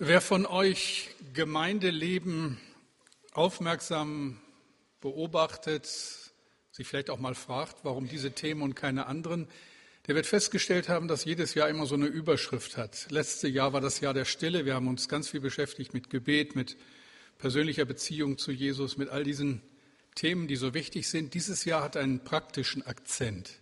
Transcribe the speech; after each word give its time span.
Wer 0.00 0.20
von 0.20 0.44
euch 0.44 1.10
Gemeindeleben 1.34 2.58
aufmerksam 3.32 4.40
beobachtet, 5.00 5.86
sich 6.72 6.88
vielleicht 6.88 7.10
auch 7.10 7.20
mal 7.20 7.36
fragt, 7.36 7.76
warum 7.84 8.08
diese 8.08 8.32
Themen 8.32 8.62
und 8.62 8.74
keine 8.74 9.06
anderen, 9.06 9.46
der 10.08 10.16
wird 10.16 10.26
festgestellt 10.26 10.88
haben, 10.88 11.06
dass 11.06 11.24
jedes 11.24 11.54
Jahr 11.54 11.68
immer 11.68 11.86
so 11.86 11.94
eine 11.94 12.06
Überschrift 12.06 12.76
hat. 12.76 13.06
Letztes 13.10 13.54
Jahr 13.54 13.72
war 13.72 13.80
das 13.80 14.00
Jahr 14.00 14.14
der 14.14 14.24
Stille. 14.24 14.64
Wir 14.64 14.74
haben 14.74 14.88
uns 14.88 15.08
ganz 15.08 15.28
viel 15.28 15.38
beschäftigt 15.38 15.94
mit 15.94 16.10
Gebet, 16.10 16.56
mit 16.56 16.76
persönlicher 17.38 17.84
Beziehung 17.84 18.36
zu 18.36 18.50
Jesus, 18.50 18.96
mit 18.96 19.10
all 19.10 19.22
diesen 19.22 19.62
Themen, 20.16 20.48
die 20.48 20.56
so 20.56 20.74
wichtig 20.74 21.08
sind. 21.08 21.34
Dieses 21.34 21.64
Jahr 21.64 21.84
hat 21.84 21.96
einen 21.96 22.18
praktischen 22.24 22.84
Akzent. 22.84 23.60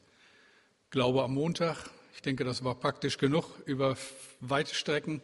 Glaube 0.89 1.25
am 1.25 1.35
Montag. 1.35 1.91
Ich 2.15 2.23
denke, 2.23 2.45
das 2.45 2.65
war 2.65 2.75
praktisch 2.75 3.19
genug 3.19 3.59
über 3.67 3.99
weite 4.41 4.75
Strecken. 4.75 5.21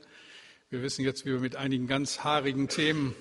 Wir 0.70 0.82
wissen 0.82 1.02
jetzt, 1.02 1.24
wie 1.24 1.30
wir 1.30 1.40
mit 1.40 1.56
einigen 1.56 1.86
ganz 1.86 2.24
haarigen 2.24 2.68
Themen 2.68 3.14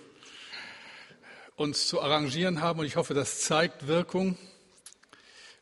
uns 1.56 1.88
zu 1.88 2.02
arrangieren 2.02 2.60
haben 2.60 2.82
und 2.82 2.86
ich 2.86 2.98
hoffe, 2.98 3.14
das 3.14 3.40
zeigt 3.40 3.88
Wirkung. 3.88 4.38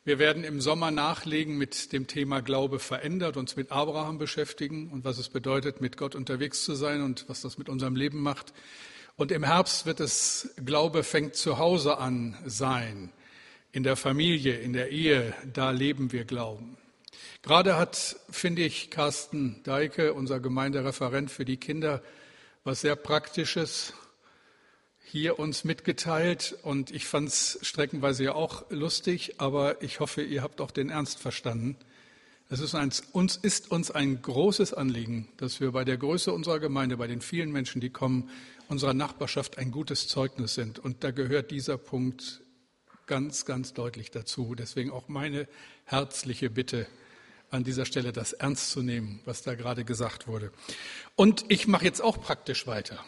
Wir 0.04 0.18
werden 0.18 0.44
im 0.44 0.62
Sommer 0.62 0.90
nachlegen 0.90 1.60
mit 1.60 1.94
dem 1.94 2.08
Thema 2.08 2.42
Glaube 2.42 2.80
verändert, 2.80 3.38
uns 3.38 3.56
mit 3.56 3.72
Abraham 3.72 4.18
beschäftigen 4.18 4.90
und 4.90 5.06
was 5.06 5.20
es 5.20 5.30
bedeutet, 5.30 5.80
mit 5.80 5.96
Gott 5.96 6.16
unterwegs 6.16 6.64
zu 6.66 6.74
sein 6.74 7.04
und 7.04 7.30
was 7.30 7.42
das 7.42 7.60
mit 7.60 7.70
unserem 7.70 7.96
Leben 7.96 8.20
macht. 8.20 8.52
Und 9.16 9.32
im 9.32 9.44
Herbst 9.44 9.86
wird 9.86 10.00
es 10.00 10.56
Glaube 10.66 11.04
fängt 11.04 11.36
zu 11.36 11.60
Hause 11.60 12.00
an 12.00 12.36
sein, 12.48 13.12
in 13.74 13.84
der 13.84 13.96
Familie, 13.96 14.58
in 14.58 14.74
der 14.74 14.90
Ehe, 14.90 15.36
da 15.54 15.70
leben 15.70 16.12
wir 16.12 16.26
Glauben. 16.26 16.80
Gerade 17.42 17.78
hat, 17.78 18.16
finde 18.30 18.64
ich, 18.64 18.90
Carsten 18.90 19.62
Deike, 19.64 20.14
unser 20.14 20.40
Gemeindereferent 20.40 21.32
für 21.32 21.46
die 21.46 21.58
Kinder, 21.58 22.02
was 22.64 22.82
sehr 22.82 22.96
Praktisches 22.96 23.94
hier 25.04 25.40
uns 25.40 25.64
mitgeteilt 25.64 26.58
und 26.64 26.92
ich 26.92 27.06
fand 27.06 27.30
es 27.30 27.60
streckenweise 27.62 28.24
ja 28.24 28.34
auch 28.34 28.70
lustig, 28.70 29.36
aber 29.38 29.82
ich 29.82 30.00
hoffe, 30.00 30.24
ihr 30.24 30.42
habt 30.42 30.60
auch 30.60 30.72
den 30.72 30.90
Ernst 30.90 31.20
verstanden. 31.20 31.78
Es 32.50 32.60
ist 32.60 32.76
ein, 32.76 32.92
uns 33.12 33.38
ist 33.38 33.72
uns 33.72 33.92
ein 33.92 34.22
großes 34.22 34.74
Anliegen, 34.74 35.30
dass 35.38 35.62
wir 35.62 35.72
bei 35.72 35.86
der 35.86 35.98
Größe 35.98 36.32
unserer 36.32 36.60
Gemeinde, 36.60 36.98
bei 36.98 37.08
den 37.08 37.22
vielen 37.22 37.52
Menschen, 37.52 37.82
die 37.82 37.90
kommen, 37.90 38.30
unserer 38.68 38.94
Nachbarschaft 38.94 39.58
ein 39.58 39.72
gutes 39.72 40.08
Zeugnis 40.08 40.54
sind. 40.54 40.80
Und 40.80 41.04
da 41.04 41.12
gehört 41.12 41.50
dieser 41.52 41.78
Punkt 41.78 42.42
ganz, 43.08 43.46
ganz 43.46 43.74
deutlich 43.74 44.12
dazu. 44.12 44.54
Deswegen 44.56 44.92
auch 44.92 45.08
meine 45.08 45.48
herzliche 45.86 46.50
Bitte, 46.50 46.88
an 47.50 47.64
dieser 47.64 47.86
Stelle 47.86 48.12
das 48.12 48.34
ernst 48.34 48.72
zu 48.72 48.82
nehmen, 48.82 49.22
was 49.26 49.42
da 49.42 49.56
gerade 49.56 49.86
gesagt 49.86 50.28
wurde. 50.28 50.52
Und 51.16 51.46
ich 51.50 51.68
mache 51.68 51.86
jetzt 51.86 52.02
auch 52.02 52.22
praktisch 52.22 52.68
weiter. 52.68 53.00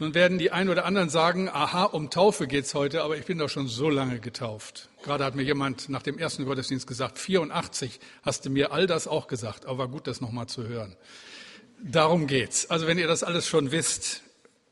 Nun 0.00 0.14
werden 0.14 0.38
die 0.38 0.50
einen 0.50 0.70
oder 0.70 0.86
anderen 0.86 1.10
sagen, 1.10 1.50
aha, 1.50 1.84
um 1.84 2.08
Taufe 2.08 2.46
geht's 2.46 2.72
heute, 2.72 3.02
aber 3.02 3.18
ich 3.18 3.26
bin 3.26 3.36
doch 3.36 3.50
schon 3.50 3.68
so 3.68 3.90
lange 3.90 4.18
getauft. 4.18 4.88
Gerade 5.02 5.26
hat 5.26 5.34
mir 5.34 5.42
jemand 5.42 5.90
nach 5.90 6.02
dem 6.02 6.16
ersten 6.18 6.46
Gottesdienst 6.46 6.86
gesagt, 6.86 7.18
84 7.18 8.00
hast 8.22 8.46
du 8.46 8.50
mir 8.50 8.72
all 8.72 8.86
das 8.86 9.06
auch 9.06 9.26
gesagt, 9.26 9.66
aber 9.66 9.76
war 9.76 9.88
gut, 9.88 10.06
das 10.06 10.22
nochmal 10.22 10.46
zu 10.46 10.66
hören. 10.66 10.96
Darum 11.82 12.26
geht's. 12.26 12.70
Also 12.70 12.86
wenn 12.86 12.96
ihr 12.96 13.08
das 13.08 13.22
alles 13.22 13.46
schon 13.46 13.72
wisst, 13.72 14.22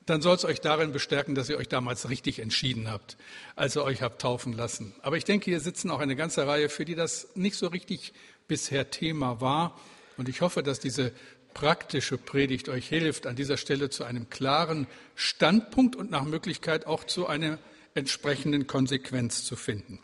dann 0.09 0.23
soll 0.23 0.37
es 0.37 0.45
euch 0.45 0.61
darin 0.61 0.93
bestärken, 0.93 1.35
dass 1.35 1.49
ihr 1.49 1.59
euch 1.59 1.69
damals 1.69 2.09
richtig 2.09 2.39
entschieden 2.39 2.91
habt, 2.91 3.17
als 3.57 3.77
ihr 3.77 3.85
euch 3.85 4.03
habt 4.03 4.23
taufen 4.23 4.53
lassen. 4.53 4.95
Aber 5.03 5.17
ich 5.17 5.25
denke, 5.25 5.47
hier 5.47 5.61
sitzen 5.61 5.91
auch 5.91 6.01
eine 6.01 6.17
ganze 6.17 6.47
Reihe, 6.47 6.69
für 6.69 6.85
die 6.85 6.95
das 6.95 7.29
nicht 7.35 7.57
so 7.57 7.69
richtig 7.69 8.13
bisher 8.47 8.91
Thema 8.91 9.41
war. 9.41 9.79
Und 10.17 10.29
ich 10.29 10.41
hoffe, 10.41 10.63
dass 10.63 10.81
diese 10.81 11.13
praktische 11.55 12.19
Predigt 12.19 12.69
euch 12.69 12.89
hilft, 12.89 13.27
an 13.27 13.37
dieser 13.37 13.57
Stelle 13.57 13.91
zu 13.91 14.05
einem 14.05 14.31
klaren 14.31 14.87
Standpunkt 15.15 15.97
und 15.97 16.11
nach 16.11 16.25
Möglichkeit 16.25 16.87
auch 16.87 17.05
zu 17.05 17.27
einer 17.27 17.59
entsprechenden 17.95 18.67
Konsequenz 18.67 19.45
zu 19.45 19.57
finden. 19.57 20.01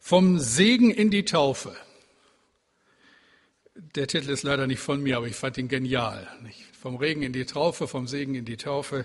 Vom 0.00 0.38
Segen 0.38 0.90
in 0.90 1.10
die 1.10 1.24
Taufe. 1.24 1.74
Der 3.94 4.06
Titel 4.06 4.30
ist 4.30 4.42
leider 4.42 4.66
nicht 4.66 4.80
von 4.80 5.02
mir, 5.02 5.18
aber 5.18 5.26
ich 5.26 5.36
fand 5.36 5.58
ihn 5.58 5.68
genial. 5.68 6.26
Vom 6.80 6.96
Regen 6.96 7.22
in 7.22 7.34
die 7.34 7.44
Taufe, 7.44 7.86
vom 7.86 8.06
Segen 8.06 8.34
in 8.34 8.46
die 8.46 8.56
Taufe. 8.56 9.04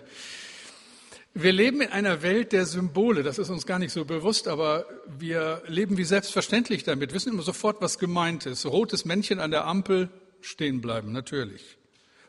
Wir 1.34 1.52
leben 1.52 1.82
in 1.82 1.90
einer 1.90 2.22
Welt 2.22 2.54
der 2.54 2.66
Symbole. 2.66 3.24
Das 3.24 3.38
ist 3.38 3.50
uns 3.50 3.66
gar 3.66 3.80
nicht 3.80 3.92
so 3.92 4.06
bewusst, 4.06 4.48
aber 4.48 4.86
wir 5.08 5.62
leben 5.68 5.98
wie 5.98 6.06
selbstverständlich 6.06 6.84
damit, 6.84 7.14
wissen 7.14 7.34
immer 7.34 7.44
sofort, 7.44 7.82
was 7.82 8.00
gemeint 8.00 8.46
ist. 8.46 8.66
Rotes 8.66 9.04
Männchen 9.04 9.40
an 9.40 9.52
der 9.52 9.66
Ampel, 9.66 10.10
stehen 10.40 10.80
bleiben, 10.80 11.12
natürlich. 11.12 11.78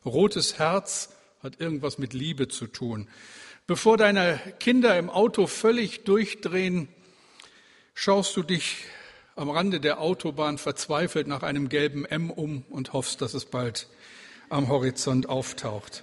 Rotes 0.05 0.59
Herz 0.59 1.11
hat 1.45 1.61
irgendwas 1.61 1.99
mit 1.99 2.13
Liebe 2.13 2.49
zu 2.49 2.67
tun. 2.67 3.09
Bevor 3.69 3.97
deine 3.97 4.41
Kinder 4.59 4.99
im 4.99 5.11
Auto 5.11 5.47
völlig 5.47 6.03
durchdrehen, 6.05 6.89
schaust 7.95 8.37
du 8.37 8.43
dich 8.43 8.85
am 9.37 9.51
Rande 9.51 9.81
der 9.81 10.01
Autobahn 10.01 10.59
verzweifelt 10.59 11.27
nach 11.27 11.43
einem 11.43 11.69
gelben 11.69 12.05
M 12.05 12.31
um 12.31 12.65
und 12.69 12.93
hoffst, 12.93 13.23
dass 13.23 13.35
es 13.35 13.45
bald 13.45 13.89
am 14.49 14.69
Horizont 14.69 15.29
auftaucht. 15.29 16.03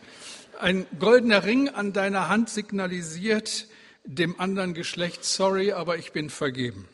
Ein 0.60 0.86
goldener 1.00 1.46
Ring 1.46 1.70
an 1.70 1.94
deiner 1.94 2.28
Hand 2.28 2.50
signalisiert 2.50 3.68
dem 4.04 4.40
anderen 4.40 4.74
Geschlecht, 4.74 5.24
sorry, 5.24 5.72
aber 5.72 5.98
ich 5.98 6.12
bin 6.12 6.30
vergeben. 6.30 6.88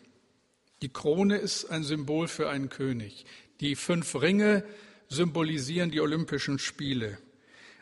Die 0.82 0.90
Krone 0.90 1.38
ist 1.38 1.66
ein 1.72 1.84
Symbol 1.84 2.28
für 2.28 2.50
einen 2.50 2.70
König. 2.70 3.26
Die 3.62 3.76
fünf 3.76 4.14
Ringe 4.22 4.64
symbolisieren 5.08 5.92
die 5.92 6.02
Olympischen 6.02 6.60
Spiele. 6.60 7.18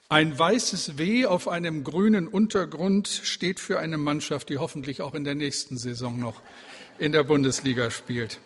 Ein 0.10 0.38
weißes 0.38 1.00
W 1.00 1.26
auf 1.26 1.48
einem 1.48 1.84
grünen 1.84 2.28
Untergrund 2.28 3.08
steht 3.08 3.60
für 3.60 3.80
eine 3.80 3.98
Mannschaft, 3.98 4.50
die 4.50 4.60
hoffentlich 4.60 5.02
auch 5.02 5.16
in 5.16 5.24
der 5.24 5.34
nächsten 5.34 5.78
Saison 5.78 6.20
noch 6.20 6.42
in 7.00 7.12
der 7.12 7.24
Bundesliga 7.24 7.92
spielt. 7.92 8.40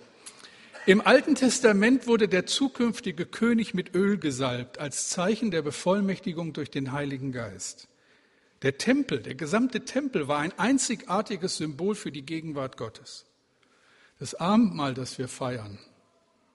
Im 0.85 1.01
Alten 1.01 1.35
Testament 1.35 2.07
wurde 2.07 2.29
der 2.29 2.45
zukünftige 2.45 3.25
König 3.25 3.73
mit 3.73 3.93
Öl 3.93 4.17
gesalbt 4.17 4.79
als 4.79 5.09
Zeichen 5.09 5.51
der 5.51 5.61
Bevollmächtigung 5.61 6.53
durch 6.53 6.71
den 6.71 6.93
Heiligen 6.93 7.33
Geist. 7.33 7.89
Der 8.61 8.77
Tempel, 8.77 9.19
der 9.19 9.35
gesamte 9.35 9.83
Tempel 9.83 10.29
war 10.29 10.39
ein 10.39 10.57
einzigartiges 10.57 11.57
Symbol 11.57 11.93
für 11.93 12.11
die 12.11 12.25
Gegenwart 12.25 12.77
Gottes. 12.77 13.25
Das 14.17 14.33
Abendmahl, 14.33 14.93
das 14.93 15.17
wir 15.17 15.27
feiern, 15.27 15.77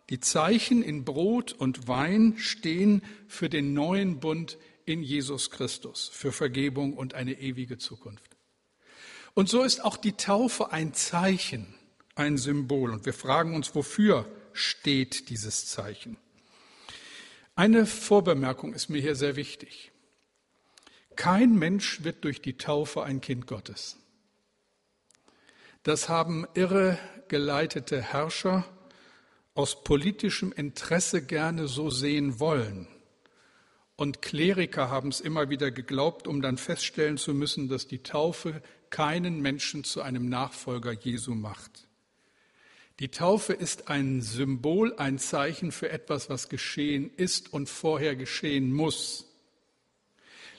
die 0.08 0.18
Zeichen 0.18 0.82
in 0.82 1.04
Brot 1.04 1.52
und 1.52 1.86
Wein 1.86 2.34
stehen 2.38 3.02
für 3.28 3.48
den 3.48 3.74
neuen 3.74 4.18
Bund 4.18 4.56
in 4.84 5.02
Jesus 5.02 5.50
Christus, 5.50 6.10
für 6.12 6.32
Vergebung 6.32 6.94
und 6.94 7.14
eine 7.14 7.34
ewige 7.34 7.78
Zukunft. 7.78 8.36
Und 9.34 9.48
so 9.48 9.62
ist 9.62 9.84
auch 9.84 9.96
die 9.96 10.12
Taufe 10.12 10.72
ein 10.72 10.94
Zeichen 10.94 11.74
ein 12.14 12.38
Symbol. 12.38 12.90
Und 12.90 13.06
wir 13.06 13.14
fragen 13.14 13.54
uns, 13.54 13.74
wofür 13.74 14.26
steht 14.52 15.28
dieses 15.30 15.66
Zeichen? 15.66 16.16
Eine 17.54 17.86
Vorbemerkung 17.86 18.72
ist 18.72 18.88
mir 18.88 19.00
hier 19.00 19.14
sehr 19.14 19.36
wichtig. 19.36 19.92
Kein 21.16 21.54
Mensch 21.56 22.04
wird 22.04 22.24
durch 22.24 22.40
die 22.40 22.56
Taufe 22.56 23.02
ein 23.02 23.20
Kind 23.20 23.46
Gottes. 23.46 23.98
Das 25.82 26.08
haben 26.08 26.46
irre 26.54 26.98
geleitete 27.28 28.00
Herrscher 28.00 28.64
aus 29.54 29.84
politischem 29.84 30.52
Interesse 30.52 31.22
gerne 31.24 31.68
so 31.68 31.90
sehen 31.90 32.40
wollen. 32.40 32.88
Und 33.96 34.22
Kleriker 34.22 34.90
haben 34.90 35.08
es 35.10 35.20
immer 35.20 35.50
wieder 35.50 35.70
geglaubt, 35.70 36.26
um 36.26 36.40
dann 36.40 36.56
feststellen 36.56 37.18
zu 37.18 37.34
müssen, 37.34 37.68
dass 37.68 37.86
die 37.86 38.02
Taufe 38.02 38.62
keinen 38.90 39.40
Menschen 39.40 39.84
zu 39.84 40.00
einem 40.00 40.28
Nachfolger 40.28 40.92
Jesu 40.92 41.34
macht. 41.34 41.86
Die 43.02 43.08
Taufe 43.08 43.52
ist 43.52 43.88
ein 43.88 44.22
Symbol, 44.22 44.94
ein 44.96 45.18
Zeichen 45.18 45.72
für 45.72 45.90
etwas, 45.90 46.30
was 46.30 46.48
geschehen 46.48 47.10
ist 47.16 47.52
und 47.52 47.68
vorher 47.68 48.14
geschehen 48.14 48.72
muss. 48.72 49.26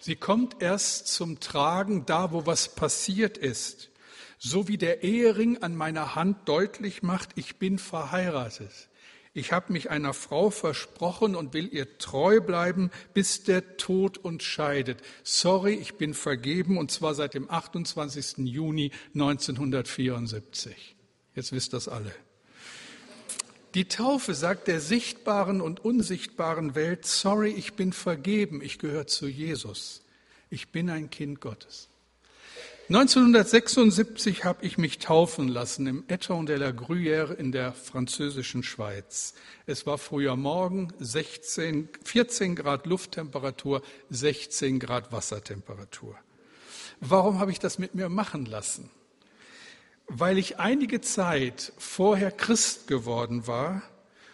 Sie 0.02 0.18
kommt 0.18 0.62
erst 0.62 1.08
zum 1.08 1.40
Tragen 1.40 2.06
da, 2.06 2.34
wo 2.34 2.46
was 2.46 2.76
passiert 2.76 3.38
ist. 3.38 3.92
So 4.40 4.68
wie 4.68 4.78
der 4.78 5.04
Ehering 5.04 5.64
an 5.64 5.78
meiner 5.78 6.16
Hand 6.16 6.50
deutlich 6.50 7.02
macht, 7.02 7.30
ich 7.36 7.60
bin 7.60 7.80
verheiratet. 7.80 8.90
Ich 9.34 9.54
habe 9.54 9.72
mich 9.72 9.90
einer 9.90 10.14
Frau 10.14 10.50
versprochen 10.50 11.38
und 11.38 11.54
will 11.54 11.74
ihr 11.74 11.98
treu 11.98 12.42
bleiben, 12.42 12.92
bis 13.14 13.44
der 13.44 13.78
Tod 13.78 14.18
uns 14.18 14.44
scheidet. 14.44 15.02
Sorry, 15.24 15.76
ich 15.76 15.96
bin 15.96 16.14
vergeben 16.14 16.78
und 16.78 16.92
zwar 16.92 17.16
seit 17.16 17.36
dem 17.36 17.50
28. 17.50 18.40
Juni 18.40 18.92
1974. 19.14 20.98
Jetzt 21.36 21.54
wisst 21.54 21.72
das 21.72 21.88
alle. 21.88 22.14
Die 23.74 23.88
Taufe 23.88 24.36
sagt 24.36 24.68
der 24.68 24.80
sichtbaren 24.80 25.60
und 25.60 25.84
unsichtbaren 25.84 26.76
Welt, 26.76 27.06
sorry, 27.06 27.50
ich 27.50 27.74
bin 27.74 27.92
vergeben, 27.92 28.62
ich 28.62 28.78
gehöre 28.78 29.08
zu 29.08 29.28
Jesus, 29.28 30.04
ich 30.52 30.70
bin 30.70 30.92
ein 30.92 31.10
Kind 31.10 31.42
Gottes. 31.42 31.90
1976 32.90 34.44
habe 34.44 34.64
ich 34.64 34.78
mich 34.78 35.00
taufen 35.00 35.48
lassen 35.48 35.88
im 35.88 36.04
Eton 36.08 36.46
de 36.46 36.58
la 36.58 36.70
Gruyère 36.70 37.34
in 37.34 37.52
der 37.52 37.74
französischen 37.74 38.62
Schweiz. 38.62 39.34
Es 39.66 39.88
war 39.88 39.98
früher 39.98 40.36
Morgen, 40.36 40.94
16, 41.00 41.90
14 42.04 42.56
Grad 42.56 42.86
Lufttemperatur, 42.86 43.82
16 44.10 44.80
Grad 44.80 45.12
Wassertemperatur. 45.12 46.16
Warum 47.00 47.40
habe 47.40 47.52
ich 47.52 47.60
das 47.60 47.80
mit 47.80 47.96
mir 47.96 48.10
machen 48.10 48.46
lassen? 48.46 48.92
Weil 50.08 50.38
ich 50.38 50.60
einige 50.60 51.02
Zeit 51.02 51.74
vorher 51.78 52.32
Christ 52.32 52.88
geworden 52.88 53.48
war 53.48 53.82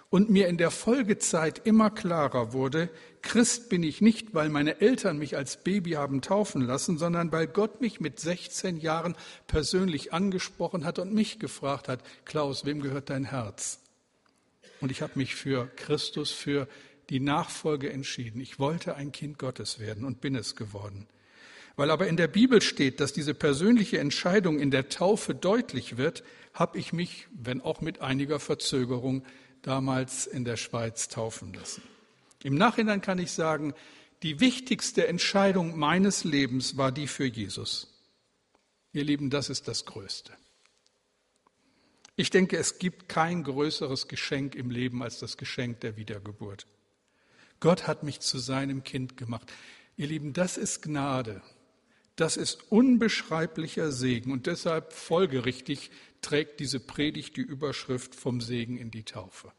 und 0.10 0.30
mir 0.30 0.48
in 0.48 0.57
der 0.57 0.71
Folgezeit 0.71 1.62
immer 1.66 1.89
klarer 1.92 2.54
wurde, 2.54 2.89
Christ 3.21 3.69
bin 3.69 3.83
ich 3.83 4.01
nicht, 4.01 4.33
weil 4.33 4.50
meine 4.50 4.81
Eltern 4.81 5.18
mich 5.18 5.36
als 5.36 5.57
Baby 5.57 5.92
haben 5.92 6.21
taufen 6.21 6.62
lassen, 6.62 6.98
sondern 6.98 7.31
weil 7.31 7.48
Gott 7.48 7.81
mich 7.81 8.00
mit 8.00 8.19
16 8.19 8.77
Jahren 8.77 9.16
persönlich 9.48 10.13
angesprochen 10.13 10.86
hat 10.86 11.00
und 11.00 11.13
mich 11.13 11.39
gefragt 11.39 11.88
hat, 11.88 12.01
Klaus, 12.25 12.65
wem 12.65 12.81
gehört 12.81 13.10
dein 13.10 13.25
Herz? 13.25 13.80
Und 14.81 14.92
ich 14.92 15.01
habe 15.01 15.13
mich 15.15 15.36
für 15.36 15.68
Christus, 15.75 16.31
für 16.31 16.68
die 17.10 17.19
Nachfolge 17.19 17.92
entschieden. 17.92 18.39
Ich 18.39 18.60
wollte 18.60 18.95
ein 18.95 19.12
Kind 19.12 19.38
Gottes 19.38 19.80
werden 19.80 20.06
und 20.06 20.22
bin 20.22 20.36
es 20.36 20.56
geworden. 20.56 21.07
Weil 21.80 21.92
aber 21.92 22.08
in 22.08 22.18
der 22.18 22.28
Bibel 22.28 22.62
steht, 22.62 23.00
dass 23.00 23.14
diese 23.14 23.34
persönliche 23.34 24.00
Entscheidung 24.00 24.60
in 24.60 24.70
der 24.70 24.90
Taufe 24.90 25.34
deutlich 25.34 25.96
wird, 25.96 26.26
habe 26.54 26.78
ich 26.78 26.92
mich, 26.92 27.28
wenn 27.31 27.62
auch 27.62 27.80
mit 27.80 28.02
einiger 28.02 28.42
Verzögerung, 28.42 29.24
damals 29.62 30.28
in 30.28 30.44
der 30.44 30.58
Schweiz 30.58 31.08
taufen 31.08 31.54
lassen. 31.54 31.81
Im 32.44 32.56
Nachhinein 32.56 33.00
kann 33.00 33.18
ich 33.18 33.31
sagen, 33.31 33.74
die 34.24 34.42
wichtigste 34.42 35.08
Entscheidung 35.08 35.80
meines 35.80 36.26
Lebens 36.26 36.76
war 36.76 36.92
die 36.92 37.08
für 37.08 37.24
Jesus. 37.24 37.88
Ihr 38.92 39.06
Lieben, 39.06 39.30
das 39.30 39.50
ist 39.50 39.70
das 39.70 39.86
Größte. 39.86 40.34
Ich 42.18 42.30
denke, 42.30 42.58
es 42.58 42.80
gibt 42.80 43.08
kein 43.08 43.46
größeres 43.46 44.10
Geschenk 44.10 44.54
im 44.56 44.70
Leben 44.70 45.02
als 45.02 45.20
das 45.20 45.38
Geschenk 45.38 45.80
der 45.80 45.96
Wiedergeburt. 45.96 46.68
Gott 47.62 47.88
hat 47.88 48.04
mich 48.04 48.20
zu 48.20 48.38
seinem 48.38 48.84
Kind 48.84 49.16
gemacht. 49.16 49.50
Ihr 49.96 50.08
Lieben, 50.08 50.34
das 50.34 50.58
ist 50.58 50.82
Gnade. 50.82 51.42
Das 52.19 52.36
ist 52.36 52.69
unbeschreiblicher 52.69 53.94
Segen 53.94 54.33
und 54.33 54.45
deshalb 54.45 54.92
folgerichtig 54.92 55.89
trägt 56.21 56.60
diese 56.60 56.81
Predigt 56.81 57.38
die 57.38 57.42
Überschrift 57.42 58.13
vom 58.13 58.42
Segen 58.42 58.77
in 58.77 58.92
die 58.92 59.04
Taufe. 59.04 59.54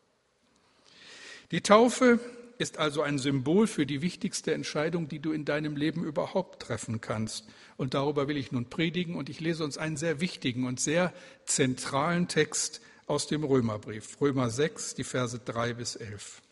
Die 1.52 1.62
Taufe 1.62 2.20
ist 2.58 2.76
also 2.76 3.00
ein 3.00 3.18
Symbol 3.18 3.66
für 3.66 3.86
die 3.86 4.02
wichtigste 4.02 4.52
Entscheidung, 4.52 5.08
die 5.08 5.20
du 5.20 5.32
in 5.32 5.46
deinem 5.46 5.74
Leben 5.74 6.04
überhaupt 6.04 6.60
treffen 6.60 7.00
kannst. 7.00 7.48
Und 7.78 7.94
darüber 7.94 8.28
will 8.28 8.36
ich 8.36 8.52
nun 8.52 8.66
predigen 8.66 9.14
und 9.14 9.30
ich 9.30 9.40
lese 9.40 9.64
uns 9.64 9.78
einen 9.78 9.96
sehr 9.96 10.20
wichtigen 10.20 10.66
und 10.66 10.80
sehr 10.80 11.14
zentralen 11.46 12.28
Text 12.28 12.82
aus 13.06 13.26
dem 13.26 13.42
Römerbrief, 13.42 14.20
Römer 14.20 14.50
6, 14.50 14.96
die 14.96 15.04
Verse 15.04 15.38
3 15.38 15.72
bis 15.72 15.96
11. 15.96 16.42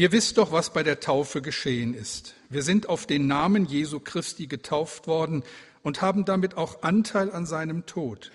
Ihr 0.00 0.12
wisst 0.12 0.38
doch, 0.38 0.50
was 0.50 0.72
bei 0.72 0.82
der 0.82 1.00
Taufe 1.00 1.42
geschehen 1.42 1.92
ist. 1.92 2.34
Wir 2.48 2.62
sind 2.62 2.88
auf 2.88 3.04
den 3.04 3.26
Namen 3.26 3.66
Jesu 3.66 4.00
Christi 4.00 4.46
getauft 4.46 5.06
worden 5.06 5.42
und 5.82 6.00
haben 6.00 6.24
damit 6.24 6.56
auch 6.56 6.82
Anteil 6.82 7.30
an 7.30 7.44
seinem 7.44 7.84
Tod. 7.84 8.32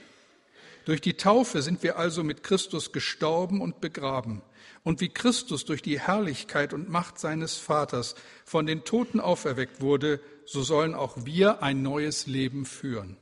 Durch 0.86 1.02
die 1.02 1.16
Taufe 1.16 1.64
sind 1.64 1.82
wir 1.82 1.98
also 1.98 2.24
mit 2.24 2.44
Christus 2.44 2.92
gestorben 2.92 3.62
und 3.62 3.82
begraben. 3.82 4.44
Und 4.84 5.02
wie 5.02 5.10
Christus 5.10 5.66
durch 5.66 5.82
die 5.82 6.00
Herrlichkeit 6.00 6.72
und 6.72 6.88
Macht 6.88 7.18
seines 7.18 7.56
Vaters 7.56 8.14
von 8.46 8.68
den 8.68 8.84
Toten 8.84 9.20
auferweckt 9.20 9.82
wurde, 9.82 10.20
so 10.46 10.62
sollen 10.62 10.94
auch 10.94 11.26
wir 11.26 11.64
ein 11.64 11.82
neues 11.82 12.28
Leben 12.28 12.66
führen. 12.66 13.18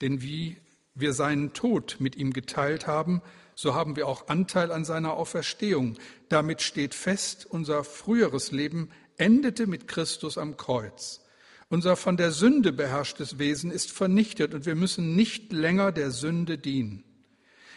Denn 0.00 0.20
wie 0.20 0.56
wir 0.96 1.12
seinen 1.12 1.52
Tod 1.52 1.98
mit 2.00 2.16
ihm 2.16 2.32
geteilt 2.32 2.88
haben, 2.88 3.22
so 3.54 3.74
haben 3.74 3.96
wir 3.96 4.08
auch 4.08 4.28
Anteil 4.28 4.72
an 4.72 4.84
seiner 4.84 5.14
Auferstehung. 5.14 5.96
Damit 6.28 6.62
steht 6.62 6.94
fest, 6.94 7.46
unser 7.48 7.84
früheres 7.84 8.50
Leben 8.50 8.90
endete 9.16 9.66
mit 9.66 9.88
Christus 9.88 10.38
am 10.38 10.56
Kreuz. 10.56 11.20
Unser 11.68 11.96
von 11.96 12.16
der 12.16 12.30
Sünde 12.30 12.72
beherrschtes 12.72 13.38
Wesen 13.38 13.70
ist 13.70 13.90
vernichtet 13.90 14.54
und 14.54 14.66
wir 14.66 14.74
müssen 14.74 15.16
nicht 15.16 15.52
länger 15.52 15.92
der 15.92 16.10
Sünde 16.10 16.58
dienen. 16.58 17.04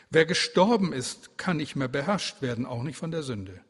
Wer 0.09 0.25
gestorben 0.25 0.93
ist, 0.93 1.37
kann 1.37 1.57
nicht 1.57 1.75
mehr 1.75 1.87
beherrscht 1.87 2.41
werden, 2.41 2.65
auch 2.65 2.83
nicht 2.83 2.97
von 2.97 3.11
der 3.11 3.23
Sünde. 3.23 3.61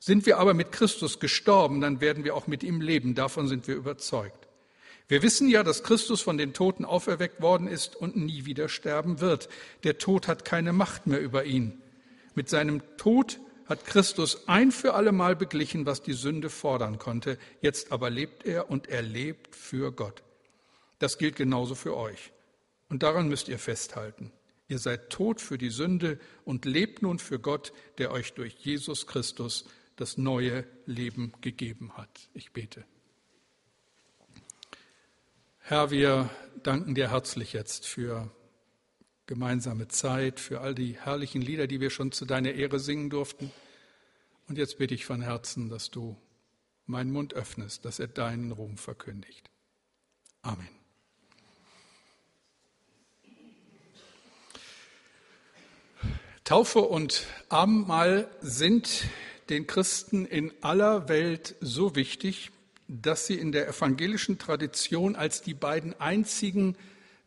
Sind 0.00 0.26
wir 0.26 0.38
aber 0.38 0.52
mit 0.52 0.72
Christus 0.72 1.20
gestorben, 1.20 1.80
dann 1.80 2.00
werden 2.00 2.24
wir 2.24 2.34
auch 2.34 2.46
mit 2.46 2.62
ihm 2.62 2.80
leben. 2.80 3.14
Davon 3.14 3.48
sind 3.48 3.66
wir 3.68 3.74
überzeugt. 3.74 4.48
Wir 5.06 5.22
wissen 5.22 5.48
ja, 5.48 5.62
dass 5.62 5.82
Christus 5.82 6.22
von 6.22 6.38
den 6.38 6.54
Toten 6.54 6.84
auferweckt 6.84 7.42
worden 7.42 7.68
ist 7.68 7.94
und 7.94 8.16
nie 8.16 8.46
wieder 8.46 8.68
sterben 8.68 9.20
wird. 9.20 9.48
Der 9.82 9.98
Tod 9.98 10.28
hat 10.28 10.44
keine 10.44 10.72
Macht 10.72 11.06
mehr 11.06 11.20
über 11.20 11.44
ihn. 11.44 11.82
Mit 12.34 12.48
seinem 12.48 12.82
Tod 12.96 13.38
hat 13.66 13.84
Christus 13.84 14.48
ein 14.48 14.72
für 14.72 14.94
allemal 14.94 15.36
beglichen, 15.36 15.86
was 15.86 16.02
die 16.02 16.14
Sünde 16.14 16.48
fordern 16.48 16.98
konnte. 16.98 17.38
Jetzt 17.60 17.92
aber 17.92 18.10
lebt 18.10 18.46
er 18.46 18.70
und 18.70 18.88
er 18.88 19.02
lebt 19.02 19.54
für 19.54 19.92
Gott. 19.92 20.22
Das 20.98 21.18
gilt 21.18 21.36
genauso 21.36 21.74
für 21.74 21.96
euch. 21.96 22.32
Und 22.88 23.02
daran 23.02 23.28
müsst 23.28 23.48
ihr 23.48 23.58
festhalten. 23.58 24.32
Ihr 24.68 24.78
seid 24.78 25.10
tot 25.10 25.40
für 25.40 25.58
die 25.58 25.70
Sünde 25.70 26.18
und 26.44 26.64
lebt 26.64 27.02
nun 27.02 27.18
für 27.18 27.38
Gott, 27.38 27.72
der 27.98 28.10
euch 28.10 28.32
durch 28.32 28.54
Jesus 28.54 29.06
Christus 29.06 29.66
das 29.96 30.16
neue 30.16 30.64
Leben 30.86 31.32
gegeben 31.42 31.92
hat. 31.96 32.30
Ich 32.32 32.52
bete. 32.52 32.84
Herr, 35.66 35.90
wir 35.90 36.28
danken 36.62 36.94
dir 36.94 37.10
herzlich 37.10 37.54
jetzt 37.54 37.86
für 37.86 38.30
gemeinsame 39.24 39.88
Zeit, 39.88 40.38
für 40.38 40.60
all 40.60 40.74
die 40.74 40.98
herrlichen 41.00 41.40
Lieder, 41.40 41.66
die 41.66 41.80
wir 41.80 41.88
schon 41.88 42.12
zu 42.12 42.26
deiner 42.26 42.52
Ehre 42.52 42.78
singen 42.78 43.08
durften. 43.08 43.50
Und 44.46 44.58
jetzt 44.58 44.76
bitte 44.76 44.92
ich 44.92 45.06
von 45.06 45.22
Herzen, 45.22 45.70
dass 45.70 45.90
du 45.90 46.18
meinen 46.84 47.10
Mund 47.12 47.32
öffnest, 47.32 47.86
dass 47.86 47.98
er 47.98 48.08
deinen 48.08 48.52
Ruhm 48.52 48.76
verkündigt. 48.76 49.48
Amen. 50.42 50.68
Taufe 56.44 56.80
und 56.80 57.26
Abendmahl 57.48 58.28
sind 58.42 59.06
den 59.48 59.66
Christen 59.66 60.26
in 60.26 60.52
aller 60.60 61.08
Welt 61.08 61.56
so 61.62 61.96
wichtig, 61.96 62.50
dass 62.88 63.26
sie 63.26 63.34
in 63.34 63.52
der 63.52 63.68
evangelischen 63.68 64.38
Tradition 64.38 65.16
als 65.16 65.42
die 65.42 65.54
beiden 65.54 65.98
einzigen 66.00 66.76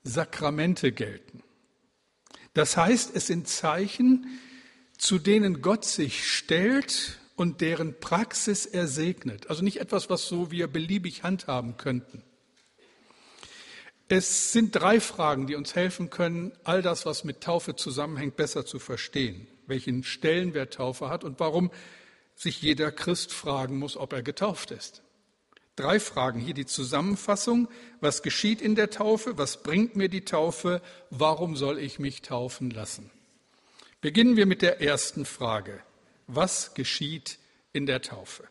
Sakramente 0.03 0.91
gelten. 0.91 1.43
Das 2.53 2.77
heißt, 2.77 3.15
es 3.15 3.27
sind 3.27 3.47
Zeichen, 3.47 4.39
zu 4.97 5.19
denen 5.19 5.61
Gott 5.61 5.85
sich 5.85 6.27
stellt 6.31 7.19
und 7.35 7.61
deren 7.61 7.99
Praxis 7.99 8.65
er 8.65 8.87
segnet. 8.87 9.49
Also 9.49 9.63
nicht 9.63 9.79
etwas, 9.79 10.09
was 10.09 10.27
so 10.27 10.49
wir 10.49 10.67
beliebig 10.67 11.23
handhaben 11.23 11.77
könnten. 11.77 12.23
Es 14.09 14.53
sind 14.53 14.73
drei 14.73 14.99
Fragen, 14.99 15.47
die 15.47 15.55
uns 15.55 15.75
helfen 15.75 16.09
können, 16.09 16.53
all 16.63 16.81
das, 16.81 17.05
was 17.05 17.25
mit 17.25 17.41
Taufe 17.41 17.75
zusammenhängt, 17.75 18.37
besser 18.37 18.65
zu 18.65 18.79
verstehen. 18.79 19.47
Welchen 19.67 20.03
Stellenwert 20.03 20.75
Taufe 20.75 21.09
hat 21.09 21.23
und 21.23 21.39
warum 21.39 21.71
sich 22.33 22.61
jeder 22.61 22.91
Christ 22.91 23.33
fragen 23.33 23.77
muss, 23.77 23.97
ob 23.97 24.13
er 24.13 24.23
getauft 24.23 24.71
ist. 24.71 25.01
Drei 25.77 25.99
Fragen. 25.99 26.39
Hier 26.39 26.55
die 26.55 26.65
Zusammenfassung. 26.65 27.67
Was 28.01 28.23
geschieht 28.23 28.61
in 28.61 28.73
der 28.73 28.89
Taufe? 28.89 29.37
Was 29.37 29.61
bringt 29.61 29.95
mir 29.95 30.09
die 30.09 30.25
Taufe? 30.25 30.81
Warum 31.11 31.55
soll 31.55 31.77
ich 31.77 31.99
mich 31.99 32.23
taufen 32.23 32.71
lassen? 32.71 33.11
Beginnen 34.01 34.35
wir 34.35 34.47
mit 34.47 34.63
der 34.63 34.81
ersten 34.81 35.23
Frage. 35.23 35.79
Was 36.25 36.73
geschieht 36.73 37.37
in 37.73 37.85
der 37.85 38.01
Taufe? 38.01 38.43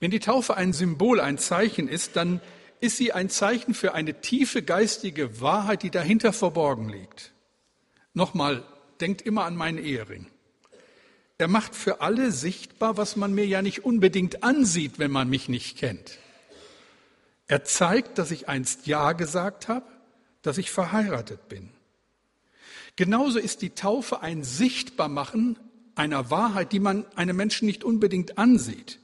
Wenn 0.00 0.10
die 0.10 0.20
Taufe 0.20 0.56
ein 0.56 0.72
Symbol, 0.72 1.20
ein 1.20 1.36
Zeichen 1.36 1.86
ist, 1.86 2.16
dann 2.16 2.40
ist 2.80 2.96
sie 2.96 3.12
ein 3.12 3.28
Zeichen 3.28 3.74
für 3.74 3.92
eine 3.92 4.22
tiefe 4.22 4.62
geistige 4.62 5.42
Wahrheit, 5.42 5.82
die 5.82 5.90
dahinter 5.90 6.32
verborgen 6.32 6.88
liegt. 6.88 7.32
Nochmal, 8.14 8.64
denkt 9.02 9.20
immer 9.20 9.44
an 9.44 9.54
meinen 9.54 9.78
Ehering. 9.78 10.31
Er 11.42 11.48
macht 11.48 11.74
für 11.74 12.00
alle 12.00 12.30
sichtbar, 12.30 12.96
was 12.96 13.16
man 13.16 13.34
mir 13.34 13.44
ja 13.44 13.62
nicht 13.62 13.84
unbedingt 13.84 14.44
ansieht, 14.44 15.00
wenn 15.00 15.10
man 15.10 15.28
mich 15.28 15.48
nicht 15.48 15.76
kennt. 15.76 16.20
Er 17.48 17.64
zeigt, 17.64 18.18
dass 18.18 18.30
ich 18.30 18.48
einst 18.48 18.86
Ja 18.86 19.10
gesagt 19.10 19.66
habe, 19.66 19.84
dass 20.42 20.56
ich 20.56 20.70
verheiratet 20.70 21.48
bin. 21.48 21.70
Genauso 22.94 23.40
ist 23.40 23.60
die 23.60 23.70
Taufe 23.70 24.20
ein 24.20 24.44
Sichtbarmachen 24.44 25.58
einer 25.96 26.30
Wahrheit, 26.30 26.70
die 26.70 26.78
man 26.78 27.06
einem 27.16 27.38
Menschen 27.38 27.66
nicht 27.66 27.82
unbedingt 27.82 28.38
ansieht. 28.38 29.00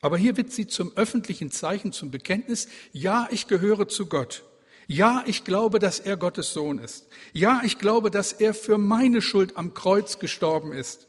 Aber 0.00 0.16
hier 0.16 0.38
wird 0.38 0.50
sie 0.50 0.68
zum 0.68 0.96
öffentlichen 0.96 1.50
Zeichen, 1.50 1.92
zum 1.92 2.10
Bekenntnis, 2.10 2.68
ja, 2.92 3.28
ich 3.30 3.46
gehöre 3.46 3.88
zu 3.88 4.06
Gott. 4.06 4.42
Ja, 4.86 5.22
ich 5.26 5.44
glaube, 5.44 5.80
dass 5.80 6.00
er 6.00 6.16
Gottes 6.16 6.54
Sohn 6.54 6.78
ist. 6.78 7.08
Ja, 7.34 7.60
ich 7.62 7.78
glaube, 7.78 8.10
dass 8.10 8.32
er 8.32 8.54
für 8.54 8.78
meine 8.78 9.20
Schuld 9.20 9.58
am 9.58 9.74
Kreuz 9.74 10.18
gestorben 10.18 10.72
ist 10.72 11.07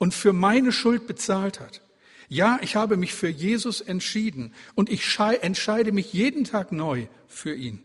und 0.00 0.14
für 0.14 0.32
meine 0.32 0.72
Schuld 0.72 1.06
bezahlt 1.06 1.60
hat. 1.60 1.82
Ja, 2.28 2.58
ich 2.62 2.74
habe 2.74 2.96
mich 2.96 3.12
für 3.12 3.28
Jesus 3.28 3.80
entschieden 3.80 4.54
und 4.74 4.88
ich 4.88 5.18
entscheide 5.18 5.92
mich 5.92 6.12
jeden 6.12 6.44
Tag 6.44 6.72
neu 6.72 7.06
für 7.28 7.54
ihn. 7.54 7.82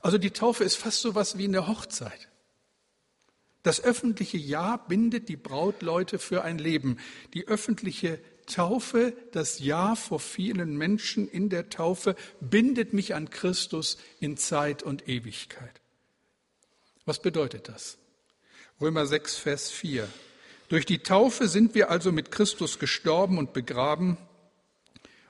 Also 0.00 0.18
die 0.18 0.30
Taufe 0.30 0.64
ist 0.64 0.76
fast 0.76 1.02
so 1.02 1.14
was 1.14 1.36
wie 1.36 1.44
eine 1.44 1.68
Hochzeit. 1.68 2.28
Das 3.62 3.82
öffentliche 3.82 4.38
Ja 4.38 4.76
bindet 4.76 5.28
die 5.28 5.36
Brautleute 5.36 6.18
für 6.18 6.42
ein 6.42 6.58
Leben. 6.58 6.98
Die 7.34 7.48
öffentliche 7.48 8.18
Taufe, 8.46 9.14
das 9.32 9.58
Ja 9.58 9.96
vor 9.96 10.20
vielen 10.20 10.76
Menschen 10.76 11.28
in 11.28 11.50
der 11.50 11.68
Taufe, 11.70 12.16
bindet 12.40 12.92
mich 12.92 13.14
an 13.14 13.30
Christus 13.30 13.98
in 14.20 14.36
Zeit 14.36 14.82
und 14.82 15.08
Ewigkeit. 15.08 15.80
Was 17.04 17.20
bedeutet 17.20 17.68
das? 17.68 17.98
Römer 18.80 19.06
6, 19.06 19.36
Vers 19.36 19.70
4. 19.70 20.08
Durch 20.68 20.86
die 20.86 20.98
Taufe 20.98 21.48
sind 21.48 21.74
wir 21.74 21.90
also 21.90 22.10
mit 22.12 22.30
Christus 22.30 22.78
gestorben 22.78 23.38
und 23.38 23.52
begraben. 23.52 24.16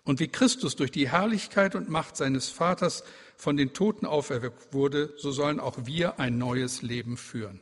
Und 0.04 0.20
wie 0.20 0.28
Christus 0.28 0.76
durch 0.76 0.90
die 0.90 1.10
Herrlichkeit 1.10 1.74
und 1.74 1.88
Macht 1.88 2.16
seines 2.16 2.50
Vaters 2.50 3.04
von 3.36 3.56
den 3.56 3.72
Toten 3.72 4.06
auferweckt 4.06 4.72
wurde, 4.72 5.14
so 5.16 5.32
sollen 5.32 5.60
auch 5.60 5.86
wir 5.86 6.20
ein 6.20 6.38
neues 6.38 6.82
Leben 6.82 7.16
führen. 7.16 7.60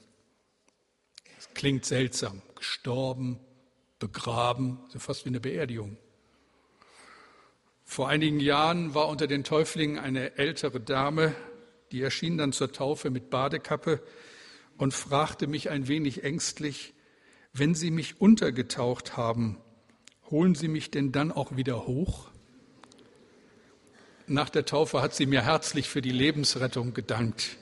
Das 1.37 1.55
klingt 1.55 1.85
seltsam. 1.85 2.43
Gestorben, 2.57 3.39
begraben, 3.99 4.79
so 4.89 4.99
fast 4.99 5.25
wie 5.25 5.31
eine 5.31 5.41
Beerdigung. 5.41 5.97
Vor 7.85 8.09
einigen 8.09 8.41
Jahren 8.41 8.95
war 8.95 9.09
unter 9.09 9.27
den 9.27 9.45
Täuflingen 9.45 9.99
eine 9.99 10.37
ältere 10.39 10.81
Dame, 10.81 11.35
die 11.93 12.03
erschien 12.03 12.39
dann 12.39 12.53
zur 12.53 12.73
Taufe 12.73 13.11
mit 13.11 13.31
Badekappe 13.31 14.03
und 14.79 14.95
fragte 14.95 15.47
mich 15.47 15.71
ein 15.71 15.89
wenig 15.89 16.25
ängstlich, 16.25 16.95
wenn 17.53 17.75
Sie 17.75 17.91
mich 17.91 18.21
untergetaucht 18.21 19.17
haben, 19.17 19.59
holen 20.31 20.55
Sie 20.55 20.69
mich 20.69 20.91
denn 20.91 21.13
dann 21.13 21.33
auch 21.33 21.57
wieder 21.57 21.87
hoch? 21.87 22.33
Nach 24.27 24.49
der 24.49 24.65
Taufe 24.65 25.03
hat 25.03 25.15
sie 25.15 25.27
mir 25.27 25.43
herzlich 25.43 25.89
für 25.89 26.01
die 26.01 26.13
Lebensrettung 26.13 26.95
gedankt. 26.95 27.57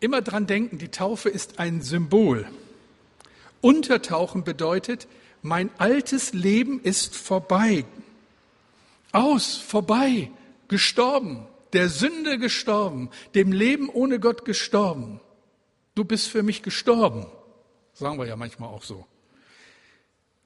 Immer 0.00 0.22
dran 0.22 0.46
denken, 0.46 0.78
die 0.78 0.88
Taufe 0.88 1.28
ist 1.28 1.60
ein 1.60 1.82
Symbol. 1.82 2.48
Untertauchen 3.60 4.42
bedeutet, 4.42 5.06
mein 5.42 5.70
altes 5.78 6.32
Leben 6.32 6.80
ist 6.82 7.14
vorbei. 7.14 7.84
Aus, 9.12 9.56
vorbei, 9.56 10.30
gestorben, 10.66 11.46
der 11.72 11.88
Sünde 11.88 12.38
gestorben, 12.38 13.10
dem 13.34 13.52
Leben 13.52 13.88
ohne 13.88 14.18
Gott 14.18 14.44
gestorben. 14.44 15.20
Du 15.94 16.04
bist 16.04 16.26
für 16.28 16.42
mich 16.42 16.62
gestorben. 16.62 17.26
Sagen 17.92 18.18
wir 18.18 18.26
ja 18.26 18.36
manchmal 18.36 18.68
auch 18.70 18.82
so. 18.82 19.06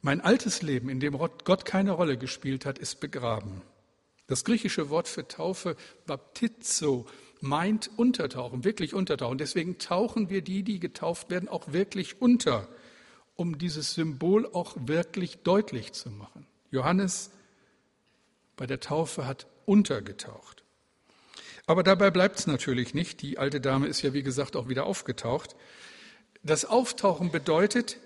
Mein 0.02 0.20
altes 0.20 0.62
Leben, 0.62 0.88
in 0.88 1.00
dem 1.00 1.16
Gott 1.16 1.64
keine 1.64 1.92
Rolle 1.92 2.16
gespielt 2.16 2.64
hat, 2.66 2.78
ist 2.78 3.00
begraben. 3.00 3.62
Das 4.28 4.44
griechische 4.44 4.90
Wort 4.90 5.08
für 5.08 5.26
Taufe, 5.26 5.76
Baptizo, 6.06 7.06
meint 7.40 7.90
untertauchen, 7.96 8.64
wirklich 8.64 8.94
untertauchen. 8.94 9.38
Deswegen 9.38 9.78
tauchen 9.78 10.30
wir 10.30 10.42
die, 10.42 10.62
die 10.62 10.80
getauft 10.80 11.30
werden, 11.30 11.48
auch 11.48 11.72
wirklich 11.72 12.20
unter, 12.20 12.68
um 13.36 13.58
dieses 13.58 13.94
Symbol 13.94 14.46
auch 14.46 14.74
wirklich 14.78 15.38
deutlich 15.38 15.92
zu 15.92 16.10
machen. 16.10 16.46
Johannes 16.70 17.30
bei 18.56 18.66
der 18.66 18.80
Taufe 18.80 19.26
hat 19.26 19.46
untergetaucht. 19.64 20.64
Aber 21.66 21.82
dabei 21.82 22.10
bleibt 22.10 22.38
es 22.38 22.46
natürlich 22.46 22.94
nicht. 22.94 23.22
Die 23.22 23.38
alte 23.38 23.60
Dame 23.60 23.86
ist 23.86 24.02
ja, 24.02 24.12
wie 24.12 24.22
gesagt, 24.22 24.56
auch 24.56 24.68
wieder 24.68 24.86
aufgetaucht. 24.86 25.56
Das 26.46 26.64
Auftauchen 26.64 27.32
bedeutet, 27.32 27.98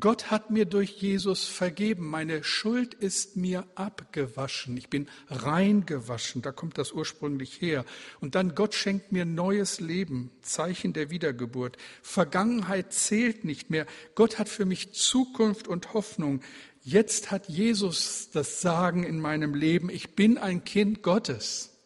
Gott 0.00 0.30
hat 0.30 0.50
mir 0.50 0.64
durch 0.64 1.02
Jesus 1.02 1.44
vergeben. 1.44 2.08
Meine 2.08 2.42
Schuld 2.42 2.94
ist 2.94 3.36
mir 3.36 3.66
abgewaschen. 3.74 4.78
Ich 4.78 4.88
bin 4.88 5.06
reingewaschen. 5.28 6.40
Da 6.40 6.50
kommt 6.52 6.78
das 6.78 6.92
ursprünglich 6.92 7.60
her. 7.60 7.84
Und 8.20 8.34
dann 8.36 8.54
Gott 8.54 8.74
schenkt 8.74 9.12
mir 9.12 9.26
neues 9.26 9.80
Leben. 9.80 10.30
Zeichen 10.40 10.94
der 10.94 11.10
Wiedergeburt. 11.10 11.76
Vergangenheit 12.00 12.94
zählt 12.94 13.44
nicht 13.44 13.68
mehr. 13.68 13.84
Gott 14.14 14.38
hat 14.38 14.48
für 14.48 14.64
mich 14.64 14.94
Zukunft 14.94 15.68
und 15.68 15.92
Hoffnung. 15.92 16.40
Jetzt 16.82 17.30
hat 17.30 17.50
Jesus 17.50 18.30
das 18.32 18.62
Sagen 18.62 19.04
in 19.04 19.20
meinem 19.20 19.54
Leben. 19.54 19.90
Ich 19.90 20.14
bin 20.14 20.38
ein 20.38 20.64
Kind 20.64 21.02
Gottes. 21.02 21.76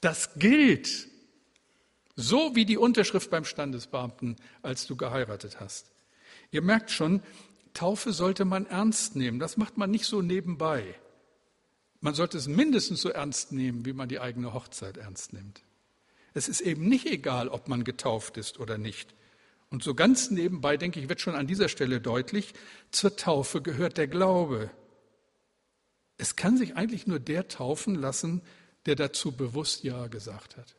Das 0.00 0.38
gilt. 0.38 1.09
So 2.20 2.54
wie 2.54 2.66
die 2.66 2.76
Unterschrift 2.76 3.30
beim 3.30 3.44
Standesbeamten, 3.44 4.36
als 4.62 4.86
du 4.86 4.94
geheiratet 4.94 5.58
hast. 5.58 5.90
Ihr 6.50 6.60
merkt 6.60 6.90
schon, 6.90 7.22
Taufe 7.72 8.12
sollte 8.12 8.44
man 8.44 8.66
ernst 8.66 9.16
nehmen. 9.16 9.38
Das 9.38 9.56
macht 9.56 9.78
man 9.78 9.90
nicht 9.90 10.04
so 10.04 10.20
nebenbei. 10.20 10.84
Man 12.00 12.14
sollte 12.14 12.36
es 12.36 12.46
mindestens 12.46 13.00
so 13.00 13.08
ernst 13.08 13.52
nehmen, 13.52 13.86
wie 13.86 13.94
man 13.94 14.08
die 14.08 14.20
eigene 14.20 14.52
Hochzeit 14.52 14.98
ernst 14.98 15.32
nimmt. 15.32 15.62
Es 16.34 16.48
ist 16.48 16.60
eben 16.60 16.88
nicht 16.88 17.06
egal, 17.06 17.48
ob 17.48 17.68
man 17.68 17.84
getauft 17.84 18.36
ist 18.36 18.60
oder 18.60 18.76
nicht. 18.76 19.14
Und 19.70 19.82
so 19.82 19.94
ganz 19.94 20.30
nebenbei, 20.30 20.76
denke 20.76 21.00
ich, 21.00 21.08
wird 21.08 21.20
schon 21.20 21.34
an 21.34 21.46
dieser 21.46 21.68
Stelle 21.68 22.00
deutlich, 22.00 22.52
zur 22.90 23.16
Taufe 23.16 23.62
gehört 23.62 23.96
der 23.96 24.08
Glaube. 24.08 24.70
Es 26.18 26.36
kann 26.36 26.58
sich 26.58 26.76
eigentlich 26.76 27.06
nur 27.06 27.18
der 27.18 27.48
taufen 27.48 27.94
lassen, 27.94 28.42
der 28.86 28.96
dazu 28.96 29.32
bewusst 29.32 29.84
Ja 29.84 30.08
gesagt 30.08 30.56
hat. 30.56 30.76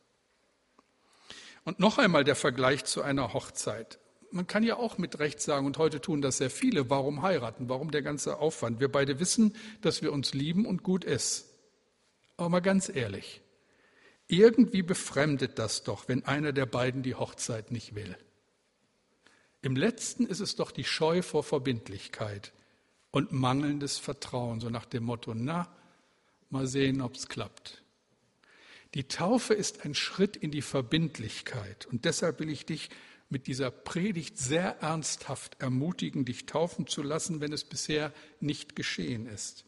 Und 1.64 1.78
noch 1.78 1.98
einmal 1.98 2.24
der 2.24 2.36
Vergleich 2.36 2.84
zu 2.84 3.02
einer 3.02 3.32
Hochzeit 3.32 3.98
man 4.32 4.46
kann 4.46 4.62
ja 4.62 4.76
auch 4.76 4.98
mit 4.98 5.18
Recht 5.18 5.40
sagen, 5.40 5.66
und 5.66 5.78
heute 5.78 6.00
tun 6.00 6.22
das 6.22 6.38
sehr 6.38 6.50
viele, 6.50 6.90
warum 6.90 7.22
heiraten, 7.22 7.68
warum 7.68 7.90
der 7.90 8.02
ganze 8.02 8.38
Aufwand? 8.38 8.80
Wir 8.80 8.90
beide 8.90 9.20
wissen, 9.20 9.54
dass 9.82 10.02
wir 10.02 10.12
uns 10.12 10.34
lieben 10.34 10.66
und 10.66 10.82
gut 10.82 11.04
ist. 11.04 11.50
Aber 12.36 12.48
mal 12.48 12.60
ganz 12.60 12.88
ehrlich, 12.88 13.42
irgendwie 14.26 14.82
befremdet 14.82 15.58
das 15.58 15.82
doch, 15.82 16.08
wenn 16.08 16.24
einer 16.24 16.52
der 16.52 16.66
beiden 16.66 17.02
die 17.02 17.14
Hochzeit 17.14 17.70
nicht 17.70 17.94
will. 17.94 18.16
Im 19.60 19.76
letzten 19.76 20.26
ist 20.26 20.40
es 20.40 20.56
doch 20.56 20.70
die 20.70 20.84
Scheu 20.84 21.22
vor 21.22 21.44
Verbindlichkeit 21.44 22.52
und 23.10 23.32
mangelndes 23.32 23.98
Vertrauen, 23.98 24.60
so 24.60 24.70
nach 24.70 24.86
dem 24.86 25.04
Motto, 25.04 25.34
na, 25.34 25.68
mal 26.50 26.66
sehen, 26.66 27.00
ob 27.00 27.14
es 27.14 27.28
klappt. 27.28 27.81
Die 28.94 29.08
Taufe 29.08 29.54
ist 29.54 29.84
ein 29.84 29.94
Schritt 29.94 30.36
in 30.36 30.50
die 30.50 30.62
Verbindlichkeit 30.62 31.86
und 31.86 32.04
deshalb 32.04 32.40
will 32.40 32.50
ich 32.50 32.66
dich 32.66 32.90
mit 33.30 33.46
dieser 33.46 33.70
Predigt 33.70 34.36
sehr 34.36 34.82
ernsthaft 34.82 35.56
ermutigen, 35.58 36.26
dich 36.26 36.44
taufen 36.44 36.86
zu 36.86 37.02
lassen, 37.02 37.40
wenn 37.40 37.52
es 37.52 37.64
bisher 37.64 38.12
nicht 38.40 38.76
geschehen 38.76 39.26
ist. 39.26 39.64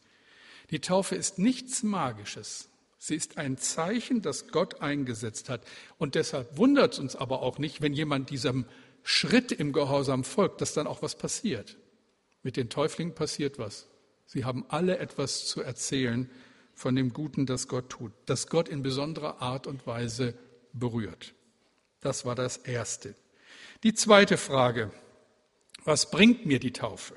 Die 0.69 0.79
Taufe 0.79 1.15
ist 1.15 1.39
nichts 1.39 1.81
Magisches. 1.81 2.69
Sie 2.99 3.15
ist 3.15 3.37
ein 3.37 3.57
Zeichen, 3.57 4.21
das 4.21 4.47
Gott 4.49 4.81
eingesetzt 4.81 5.49
hat. 5.49 5.61
Und 5.97 6.15
deshalb 6.15 6.57
wundert 6.57 6.93
es 6.93 6.99
uns 6.99 7.15
aber 7.15 7.41
auch 7.41 7.57
nicht, 7.57 7.81
wenn 7.81 7.93
jemand 7.93 8.29
diesem 8.29 8.65
Schritt 9.03 9.51
im 9.51 9.73
Gehorsam 9.73 10.23
folgt, 10.23 10.61
dass 10.61 10.73
dann 10.73 10.87
auch 10.87 11.01
was 11.01 11.15
passiert. 11.15 11.77
Mit 12.43 12.57
den 12.57 12.69
Täuflingen 12.69 13.15
passiert 13.15 13.57
was. 13.59 13.87
Sie 14.25 14.45
haben 14.45 14.65
alle 14.69 14.97
etwas 14.97 15.45
zu 15.45 15.61
erzählen 15.61 16.29
von 16.75 16.95
dem 16.95 17.13
Guten, 17.13 17.45
das 17.45 17.67
Gott 17.67 17.89
tut, 17.89 18.11
das 18.25 18.47
Gott 18.47 18.69
in 18.69 18.83
besonderer 18.83 19.41
Art 19.41 19.65
und 19.65 19.87
Weise 19.87 20.35
berührt. 20.73 21.33
Das 22.01 22.25
war 22.25 22.35
das 22.35 22.57
Erste. 22.57 23.15
Die 23.83 23.93
zweite 23.93 24.37
Frage, 24.37 24.91
was 25.85 26.11
bringt 26.11 26.45
mir 26.45 26.59
die 26.59 26.73
Taufe? 26.73 27.15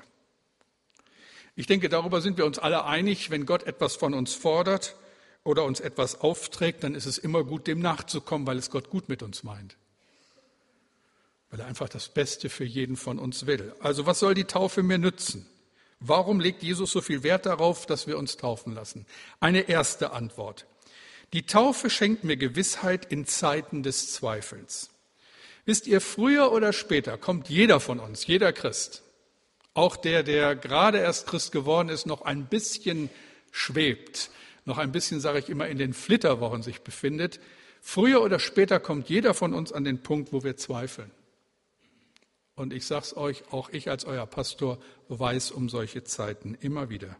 Ich 1.55 1.67
denke, 1.67 1.89
darüber 1.89 2.21
sind 2.21 2.37
wir 2.37 2.45
uns 2.45 2.57
alle 2.57 2.85
einig, 2.85 3.29
wenn 3.31 3.45
Gott 3.45 3.63
etwas 3.63 3.97
von 3.97 4.13
uns 4.13 4.33
fordert 4.33 4.95
oder 5.43 5.65
uns 5.65 5.81
etwas 5.81 6.21
aufträgt, 6.21 6.83
dann 6.83 6.95
ist 6.95 7.05
es 7.05 7.17
immer 7.17 7.43
gut, 7.43 7.67
dem 7.67 7.79
nachzukommen, 7.79 8.47
weil 8.47 8.57
es 8.57 8.69
Gott 8.69 8.89
gut 8.89 9.09
mit 9.09 9.21
uns 9.23 9.43
meint. 9.43 9.75
Weil 11.49 11.59
er 11.59 11.65
einfach 11.65 11.89
das 11.89 12.09
Beste 12.09 12.49
für 12.49 12.63
jeden 12.63 12.95
von 12.95 13.19
uns 13.19 13.45
will. 13.45 13.73
Also 13.79 14.05
was 14.05 14.19
soll 14.19 14.35
die 14.35 14.45
Taufe 14.45 14.83
mir 14.83 14.97
nützen? 14.97 15.45
Warum 15.99 16.39
legt 16.39 16.63
Jesus 16.63 16.91
so 16.91 17.01
viel 17.01 17.23
Wert 17.23 17.45
darauf, 17.45 17.85
dass 17.85 18.07
wir 18.07 18.17
uns 18.17 18.37
taufen 18.37 18.73
lassen? 18.73 19.05
Eine 19.39 19.67
erste 19.67 20.11
Antwort. 20.11 20.65
Die 21.33 21.45
Taufe 21.45 21.89
schenkt 21.89 22.23
mir 22.23 22.37
Gewissheit 22.37 23.11
in 23.11 23.25
Zeiten 23.25 23.83
des 23.83 24.13
Zweifels. 24.13 24.89
Wisst 25.65 25.87
ihr, 25.87 26.01
früher 26.01 26.51
oder 26.51 26.73
später 26.73 27.17
kommt 27.17 27.49
jeder 27.49 27.79
von 27.79 27.99
uns, 27.99 28.25
jeder 28.25 28.53
Christ, 28.53 29.03
auch 29.73 29.95
der, 29.95 30.23
der 30.23 30.55
gerade 30.55 30.99
erst 30.99 31.27
Christ 31.27 31.51
geworden 31.51 31.89
ist, 31.89 32.07
noch 32.07 32.23
ein 32.23 32.47
bisschen 32.47 33.09
schwebt, 33.51 34.31
noch 34.65 34.77
ein 34.77 34.91
bisschen, 34.91 35.19
sage 35.19 35.39
ich 35.39 35.49
immer, 35.49 35.67
in 35.67 35.77
den 35.77 35.93
Flitterwochen 35.93 36.63
sich 36.63 36.81
befindet. 36.81 37.39
Früher 37.81 38.21
oder 38.21 38.39
später 38.39 38.79
kommt 38.79 39.09
jeder 39.09 39.33
von 39.33 39.53
uns 39.53 39.71
an 39.71 39.83
den 39.83 40.01
Punkt, 40.01 40.33
wo 40.33 40.43
wir 40.43 40.57
zweifeln. 40.57 41.11
Und 42.59 42.73
ich 42.73 42.85
sage 42.85 43.05
es 43.05 43.15
euch, 43.15 43.53
auch 43.53 43.69
ich 43.69 43.89
als 43.89 44.03
euer 44.03 44.25
Pastor 44.25 44.79
weiß 45.07 45.51
um 45.51 45.69
solche 45.69 46.03
Zeiten 46.03 46.55
immer 46.55 46.89
wieder. 46.89 47.15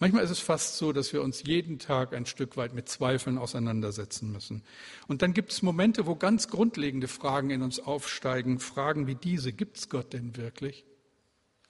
Manchmal 0.00 0.24
ist 0.24 0.30
es 0.30 0.40
fast 0.40 0.78
so, 0.78 0.92
dass 0.92 1.12
wir 1.12 1.22
uns 1.22 1.44
jeden 1.44 1.78
Tag 1.78 2.12
ein 2.12 2.26
Stück 2.26 2.56
weit 2.56 2.74
mit 2.74 2.88
Zweifeln 2.88 3.38
auseinandersetzen 3.38 4.32
müssen. 4.32 4.64
Und 5.06 5.22
dann 5.22 5.32
gibt 5.32 5.52
es 5.52 5.62
Momente, 5.62 6.08
wo 6.08 6.16
ganz 6.16 6.48
grundlegende 6.48 7.06
Fragen 7.06 7.50
in 7.50 7.62
uns 7.62 7.78
aufsteigen. 7.78 8.58
Fragen 8.58 9.06
wie 9.06 9.14
diese, 9.14 9.52
gibt 9.52 9.76
es 9.76 9.88
Gott 9.88 10.12
denn 10.12 10.36
wirklich? 10.36 10.84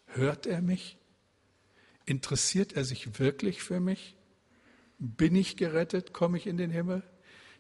Hört 0.07 0.47
er 0.47 0.63
mich? 0.63 0.97
Interessiert 2.07 2.73
er 2.73 2.87
sich 2.87 3.19
wirklich 3.19 3.63
für 3.63 3.81
mich? 3.81 4.17
Bin 4.99 5.37
ich 5.37 5.59
gerettet? 5.59 6.15
Komme 6.15 6.39
ich 6.39 6.47
in 6.47 6.57
den 6.57 6.71
Himmel? 6.71 7.03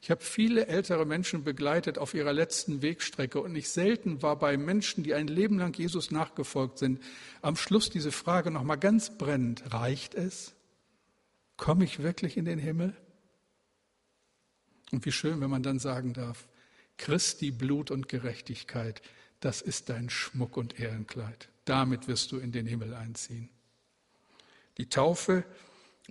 Ich 0.02 0.10
habe 0.10 0.20
viele 0.20 0.66
ältere 0.66 1.06
Menschen 1.06 1.44
begleitet 1.44 1.96
auf 1.96 2.12
ihrer 2.12 2.32
letzten 2.32 2.82
Wegstrecke 2.82 3.40
und 3.40 3.52
nicht 3.52 3.68
selten 3.68 4.20
war 4.20 4.36
bei 4.36 4.56
Menschen, 4.56 5.04
die 5.04 5.14
ein 5.14 5.28
Leben 5.28 5.60
lang 5.60 5.78
Jesus 5.78 6.10
nachgefolgt 6.10 6.78
sind, 6.78 7.00
am 7.40 7.54
Schluss 7.54 7.88
diese 7.88 8.10
Frage 8.10 8.50
nochmal 8.50 8.78
ganz 8.78 9.16
brennend, 9.16 9.72
reicht 9.72 10.16
es? 10.16 10.54
Komme 11.56 11.84
ich 11.84 12.02
wirklich 12.02 12.36
in 12.36 12.44
den 12.44 12.58
Himmel? 12.58 12.96
Und 14.90 15.06
wie 15.06 15.12
schön, 15.12 15.40
wenn 15.40 15.50
man 15.50 15.62
dann 15.62 15.78
sagen 15.78 16.14
darf, 16.14 16.48
Christi 16.96 17.52
Blut 17.52 17.92
und 17.92 18.08
Gerechtigkeit, 18.08 19.02
das 19.38 19.62
ist 19.62 19.88
dein 19.88 20.10
Schmuck 20.10 20.56
und 20.56 20.80
Ehrenkleid. 20.80 21.48
Damit 21.64 22.08
wirst 22.08 22.32
du 22.32 22.38
in 22.38 22.50
den 22.50 22.66
Himmel 22.66 22.92
einziehen. 22.94 23.50
Die 24.78 24.88
Taufe 24.88 25.44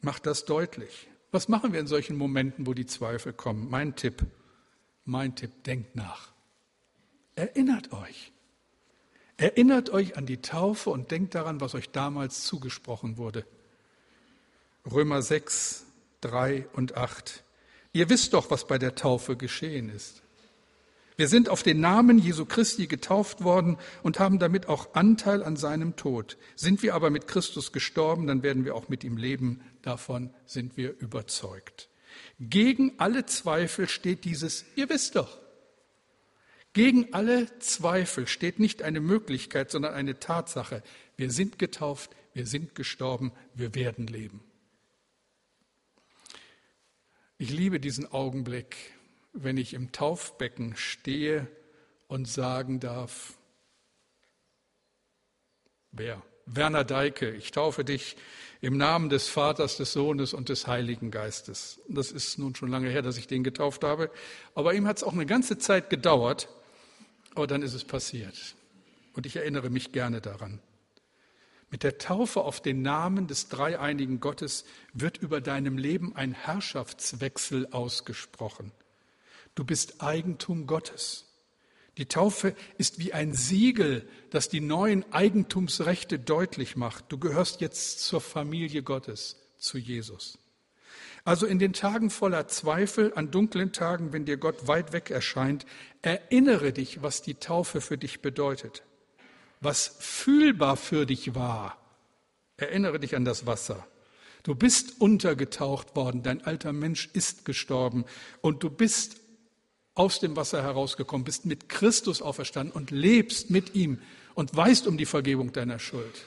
macht 0.01 0.25
das 0.25 0.45
deutlich. 0.45 1.09
Was 1.31 1.47
machen 1.47 1.71
wir 1.71 1.79
in 1.79 1.87
solchen 1.87 2.17
Momenten, 2.17 2.67
wo 2.67 2.73
die 2.73 2.85
Zweifel 2.85 3.31
kommen? 3.31 3.69
Mein 3.69 3.95
Tipp, 3.95 4.25
mein 5.05 5.35
Tipp, 5.35 5.63
denkt 5.63 5.95
nach. 5.95 6.33
Erinnert 7.35 7.93
euch. 7.93 8.31
Erinnert 9.37 9.89
euch 9.89 10.17
an 10.17 10.25
die 10.25 10.41
Taufe 10.41 10.89
und 10.89 11.09
denkt 11.09 11.33
daran, 11.33 11.61
was 11.61 11.73
euch 11.73 11.89
damals 11.89 12.43
zugesprochen 12.43 13.17
wurde. 13.17 13.45
Römer 14.91 15.21
6, 15.21 15.85
3 16.21 16.67
und 16.73 16.97
8. 16.97 17.43
Ihr 17.93 18.09
wisst 18.09 18.33
doch, 18.33 18.51
was 18.51 18.67
bei 18.67 18.77
der 18.77 18.95
Taufe 18.95 19.37
geschehen 19.37 19.89
ist. 19.89 20.21
Wir 21.21 21.27
sind 21.27 21.49
auf 21.49 21.61
den 21.61 21.79
Namen 21.79 22.17
Jesu 22.17 22.45
Christi 22.45 22.87
getauft 22.87 23.43
worden 23.43 23.77
und 24.01 24.17
haben 24.17 24.39
damit 24.39 24.67
auch 24.67 24.95
Anteil 24.95 25.43
an 25.43 25.55
seinem 25.55 25.95
Tod. 25.95 26.35
Sind 26.55 26.81
wir 26.81 26.95
aber 26.95 27.11
mit 27.11 27.27
Christus 27.27 27.71
gestorben, 27.71 28.25
dann 28.25 28.41
werden 28.41 28.65
wir 28.65 28.73
auch 28.73 28.89
mit 28.89 29.03
ihm 29.03 29.17
leben. 29.17 29.61
Davon 29.83 30.33
sind 30.47 30.77
wir 30.77 30.99
überzeugt. 30.99 31.89
Gegen 32.39 32.93
alle 32.97 33.27
Zweifel 33.27 33.87
steht 33.87 34.25
dieses, 34.25 34.65
ihr 34.75 34.89
wisst 34.89 35.15
doch. 35.15 35.39
Gegen 36.73 37.13
alle 37.13 37.59
Zweifel 37.59 38.25
steht 38.25 38.57
nicht 38.57 38.81
eine 38.81 38.99
Möglichkeit, 38.99 39.69
sondern 39.69 39.93
eine 39.93 40.19
Tatsache. 40.19 40.81
Wir 41.17 41.29
sind 41.29 41.59
getauft, 41.59 42.09
wir 42.33 42.47
sind 42.47 42.73
gestorben, 42.73 43.31
wir 43.53 43.75
werden 43.75 44.07
leben. 44.07 44.43
Ich 47.37 47.51
liebe 47.51 47.79
diesen 47.79 48.11
Augenblick, 48.11 48.75
wenn 49.33 49.57
ich 49.57 49.73
im 49.73 49.91
Taufbecken 49.91 50.75
stehe 50.75 51.47
und 52.07 52.27
sagen 52.27 52.79
darf, 52.79 53.37
wer? 55.91 56.21
Werner 56.45 56.83
Deike, 56.83 57.29
ich 57.31 57.51
taufe 57.51 57.85
dich 57.85 58.17
im 58.61 58.75
Namen 58.75 59.09
des 59.09 59.27
Vaters, 59.27 59.77
des 59.77 59.93
Sohnes 59.93 60.33
und 60.33 60.49
des 60.49 60.67
Heiligen 60.67 61.11
Geistes. 61.11 61.79
Das 61.87 62.11
ist 62.11 62.39
nun 62.39 62.55
schon 62.55 62.69
lange 62.69 62.89
her, 62.89 63.01
dass 63.01 63.17
ich 63.17 63.27
den 63.27 63.43
getauft 63.43 63.83
habe, 63.83 64.11
aber 64.53 64.73
ihm 64.73 64.87
hat 64.87 64.97
es 64.97 65.03
auch 65.03 65.13
eine 65.13 65.25
ganze 65.25 65.57
Zeit 65.57 65.89
gedauert, 65.89 66.49
aber 67.35 67.47
dann 67.47 67.61
ist 67.61 67.73
es 67.73 67.85
passiert. 67.85 68.55
Und 69.13 69.25
ich 69.25 69.37
erinnere 69.37 69.69
mich 69.69 69.91
gerne 69.91 70.19
daran. 70.19 70.59
Mit 71.69 71.83
der 71.83 71.97
Taufe 71.97 72.41
auf 72.41 72.61
den 72.61 72.81
Namen 72.81 73.27
des 73.27 73.47
dreieinigen 73.47 74.19
Gottes 74.19 74.65
wird 74.93 75.17
über 75.17 75.39
deinem 75.39 75.77
Leben 75.77 76.15
ein 76.15 76.33
Herrschaftswechsel 76.33 77.67
ausgesprochen. 77.71 78.73
Du 79.55 79.63
bist 79.63 80.01
Eigentum 80.01 80.67
Gottes. 80.67 81.25
Die 81.97 82.05
Taufe 82.05 82.55
ist 82.77 82.99
wie 82.99 83.13
ein 83.13 83.33
Siegel, 83.33 84.07
das 84.29 84.47
die 84.47 84.61
neuen 84.61 85.11
Eigentumsrechte 85.11 86.19
deutlich 86.19 86.77
macht. 86.77 87.05
Du 87.09 87.17
gehörst 87.17 87.59
jetzt 87.59 87.99
zur 87.99 88.21
Familie 88.21 88.81
Gottes, 88.81 89.37
zu 89.57 89.77
Jesus. 89.77 90.37
Also 91.23 91.45
in 91.45 91.59
den 91.59 91.73
Tagen 91.73 92.09
voller 92.09 92.47
Zweifel, 92.47 93.13
an 93.15 93.29
dunklen 93.29 93.73
Tagen, 93.73 94.13
wenn 94.13 94.25
dir 94.25 94.37
Gott 94.37 94.67
weit 94.67 94.93
weg 94.93 95.11
erscheint, 95.11 95.65
erinnere 96.01 96.73
dich, 96.73 97.03
was 97.03 97.21
die 97.21 97.35
Taufe 97.35 97.81
für 97.81 97.97
dich 97.97 98.21
bedeutet, 98.21 98.83
was 99.59 99.97
fühlbar 99.99 100.77
für 100.77 101.05
dich 101.05 101.35
war. 101.35 101.77
Erinnere 102.57 102.99
dich 102.99 103.15
an 103.15 103.25
das 103.25 103.45
Wasser. 103.45 103.85
Du 104.43 104.55
bist 104.55 104.99
untergetaucht 104.99 105.95
worden, 105.95 106.23
dein 106.23 106.43
alter 106.43 106.73
Mensch 106.73 107.09
ist 107.13 107.45
gestorben 107.45 108.05
und 108.41 108.63
du 108.63 108.71
bist 108.71 109.20
aus 109.93 110.19
dem 110.19 110.35
Wasser 110.35 110.63
herausgekommen, 110.63 111.25
bist 111.25 111.45
mit 111.45 111.69
Christus 111.69 112.21
auferstanden 112.21 112.73
und 112.73 112.91
lebst 112.91 113.49
mit 113.49 113.75
ihm 113.75 113.99
und 114.35 114.55
weißt 114.55 114.87
um 114.87 114.97
die 114.97 115.05
Vergebung 115.05 115.51
deiner 115.51 115.79
Schuld 115.79 116.25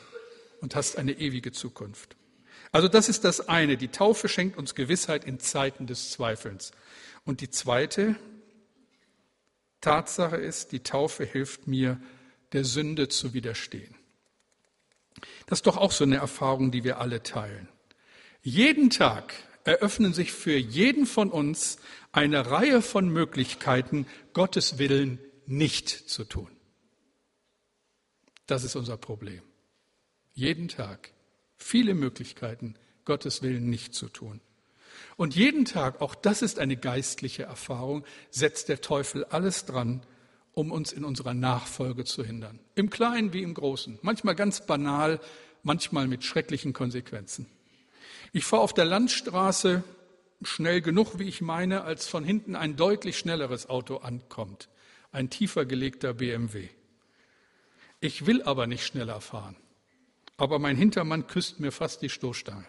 und 0.60 0.74
hast 0.74 0.98
eine 0.98 1.12
ewige 1.12 1.52
Zukunft. 1.52 2.16
Also 2.72 2.88
das 2.88 3.08
ist 3.08 3.24
das 3.24 3.48
eine. 3.48 3.76
Die 3.76 3.88
Taufe 3.88 4.28
schenkt 4.28 4.58
uns 4.58 4.74
Gewissheit 4.74 5.24
in 5.24 5.38
Zeiten 5.38 5.86
des 5.86 6.10
Zweifelns. 6.10 6.72
Und 7.24 7.40
die 7.40 7.50
zweite 7.50 8.16
Tatsache 9.80 10.36
ist, 10.36 10.72
die 10.72 10.80
Taufe 10.80 11.24
hilft 11.24 11.66
mir, 11.66 12.00
der 12.52 12.64
Sünde 12.64 13.08
zu 13.08 13.34
widerstehen. 13.34 13.94
Das 15.46 15.58
ist 15.58 15.66
doch 15.66 15.76
auch 15.76 15.92
so 15.92 16.04
eine 16.04 16.16
Erfahrung, 16.16 16.70
die 16.70 16.84
wir 16.84 16.98
alle 16.98 17.22
teilen. 17.22 17.68
Jeden 18.42 18.90
Tag 18.90 19.34
eröffnen 19.64 20.12
sich 20.12 20.32
für 20.32 20.56
jeden 20.56 21.06
von 21.06 21.30
uns 21.30 21.78
eine 22.14 22.48
Reihe 22.48 22.80
von 22.80 23.08
Möglichkeiten, 23.08 24.06
Gottes 24.34 24.78
Willen 24.78 25.18
nicht 25.46 25.88
zu 25.88 26.22
tun. 26.24 26.48
Das 28.46 28.62
ist 28.62 28.76
unser 28.76 28.96
Problem. 28.96 29.42
Jeden 30.32 30.68
Tag 30.68 31.10
viele 31.56 31.94
Möglichkeiten, 31.94 32.76
Gottes 33.04 33.42
Willen 33.42 33.68
nicht 33.68 33.94
zu 33.94 34.08
tun. 34.08 34.40
Und 35.16 35.34
jeden 35.34 35.64
Tag, 35.64 36.00
auch 36.00 36.14
das 36.14 36.42
ist 36.42 36.60
eine 36.60 36.76
geistliche 36.76 37.42
Erfahrung, 37.42 38.04
setzt 38.30 38.68
der 38.68 38.80
Teufel 38.80 39.24
alles 39.24 39.66
dran, 39.66 40.02
um 40.52 40.70
uns 40.70 40.92
in 40.92 41.04
unserer 41.04 41.34
Nachfolge 41.34 42.04
zu 42.04 42.22
hindern. 42.22 42.60
Im 42.76 42.90
Kleinen 42.90 43.32
wie 43.32 43.42
im 43.42 43.54
Großen. 43.54 43.98
Manchmal 44.02 44.36
ganz 44.36 44.64
banal, 44.66 45.18
manchmal 45.64 46.06
mit 46.06 46.22
schrecklichen 46.22 46.74
Konsequenzen. 46.74 47.46
Ich 48.32 48.44
fahre 48.44 48.62
auf 48.62 48.72
der 48.72 48.84
Landstraße 48.84 49.82
schnell 50.46 50.80
genug, 50.80 51.18
wie 51.18 51.28
ich 51.28 51.40
meine, 51.40 51.84
als 51.84 52.06
von 52.06 52.24
hinten 52.24 52.56
ein 52.56 52.76
deutlich 52.76 53.18
schnelleres 53.18 53.68
Auto 53.68 53.98
ankommt. 53.98 54.68
Ein 55.12 55.30
tiefer 55.30 55.64
gelegter 55.64 56.14
BMW. 56.14 56.68
Ich 58.00 58.26
will 58.26 58.42
aber 58.42 58.66
nicht 58.66 58.84
schneller 58.84 59.20
fahren. 59.20 59.56
Aber 60.36 60.58
mein 60.58 60.76
Hintermann 60.76 61.26
küsst 61.26 61.60
mir 61.60 61.72
fast 61.72 62.02
die 62.02 62.08
Stoßstange. 62.08 62.66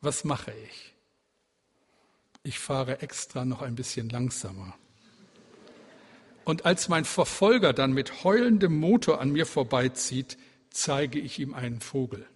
Was 0.00 0.24
mache 0.24 0.52
ich? 0.66 0.94
Ich 2.42 2.58
fahre 2.58 3.02
extra 3.02 3.44
noch 3.44 3.60
ein 3.60 3.74
bisschen 3.74 4.08
langsamer. 4.08 4.74
Und 6.44 6.64
als 6.64 6.88
mein 6.88 7.04
Verfolger 7.04 7.72
dann 7.72 7.92
mit 7.92 8.24
heulendem 8.24 8.78
Motor 8.78 9.20
an 9.20 9.30
mir 9.30 9.44
vorbeizieht, 9.44 10.38
zeige 10.70 11.18
ich 11.18 11.38
ihm 11.38 11.52
einen 11.52 11.80
Vogel. 11.80 12.26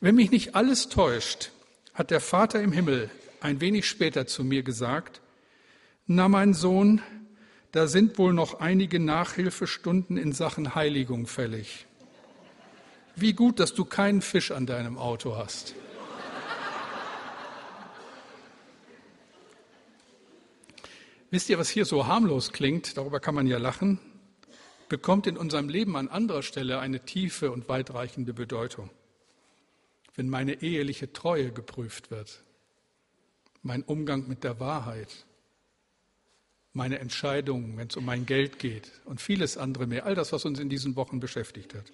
Wenn 0.00 0.14
mich 0.14 0.30
nicht 0.30 0.54
alles 0.54 0.88
täuscht, 0.88 1.50
hat 1.96 2.10
der 2.10 2.20
Vater 2.20 2.62
im 2.62 2.72
Himmel 2.72 3.10
ein 3.40 3.62
wenig 3.62 3.88
später 3.88 4.26
zu 4.26 4.44
mir 4.44 4.62
gesagt, 4.62 5.22
na 6.06 6.28
mein 6.28 6.52
Sohn, 6.52 7.00
da 7.72 7.86
sind 7.86 8.18
wohl 8.18 8.34
noch 8.34 8.60
einige 8.60 9.00
Nachhilfestunden 9.00 10.18
in 10.18 10.32
Sachen 10.32 10.74
Heiligung 10.74 11.26
fällig. 11.26 11.86
Wie 13.16 13.32
gut, 13.32 13.60
dass 13.60 13.72
du 13.72 13.86
keinen 13.86 14.20
Fisch 14.20 14.50
an 14.50 14.66
deinem 14.66 14.98
Auto 14.98 15.36
hast. 15.36 15.74
Wisst 21.30 21.48
ihr, 21.48 21.58
was 21.58 21.70
hier 21.70 21.86
so 21.86 22.06
harmlos 22.06 22.52
klingt, 22.52 22.98
darüber 22.98 23.20
kann 23.20 23.34
man 23.34 23.46
ja 23.46 23.56
lachen, 23.56 23.98
bekommt 24.90 25.26
in 25.26 25.38
unserem 25.38 25.70
Leben 25.70 25.96
an 25.96 26.08
anderer 26.08 26.42
Stelle 26.42 26.78
eine 26.78 27.00
tiefe 27.06 27.50
und 27.50 27.70
weitreichende 27.70 28.34
Bedeutung 28.34 28.90
wenn 30.16 30.28
meine 30.28 30.62
eheliche 30.62 31.12
Treue 31.12 31.52
geprüft 31.52 32.10
wird, 32.10 32.42
mein 33.62 33.82
Umgang 33.82 34.26
mit 34.28 34.44
der 34.44 34.58
Wahrheit, 34.60 35.26
meine 36.72 36.98
Entscheidungen, 36.98 37.76
wenn 37.76 37.88
es 37.88 37.96
um 37.96 38.04
mein 38.04 38.26
Geld 38.26 38.58
geht 38.58 38.90
und 39.04 39.20
vieles 39.20 39.56
andere 39.56 39.86
mehr, 39.86 40.06
all 40.06 40.14
das, 40.14 40.32
was 40.32 40.44
uns 40.44 40.58
in 40.58 40.68
diesen 40.68 40.96
Wochen 40.96 41.20
beschäftigt 41.20 41.74
hat. 41.74 41.84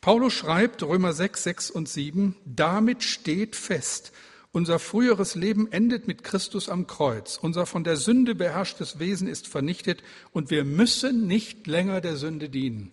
Paulus 0.00 0.32
schreibt, 0.32 0.82
Römer 0.82 1.12
6, 1.12 1.42
6 1.42 1.70
und 1.70 1.88
7, 1.88 2.36
damit 2.46 3.02
steht 3.02 3.56
fest, 3.56 4.12
unser 4.52 4.78
früheres 4.78 5.36
Leben 5.36 5.70
endet 5.70 6.08
mit 6.08 6.24
Christus 6.24 6.68
am 6.68 6.88
Kreuz. 6.88 7.36
Unser 7.36 7.66
von 7.66 7.84
der 7.84 7.96
Sünde 7.96 8.34
beherrschtes 8.34 8.98
Wesen 8.98 9.28
ist 9.28 9.46
vernichtet 9.46 10.02
und 10.32 10.50
wir 10.50 10.64
müssen 10.64 11.26
nicht 11.28 11.68
länger 11.68 12.00
der 12.00 12.16
Sünde 12.16 12.48
dienen. 12.48 12.92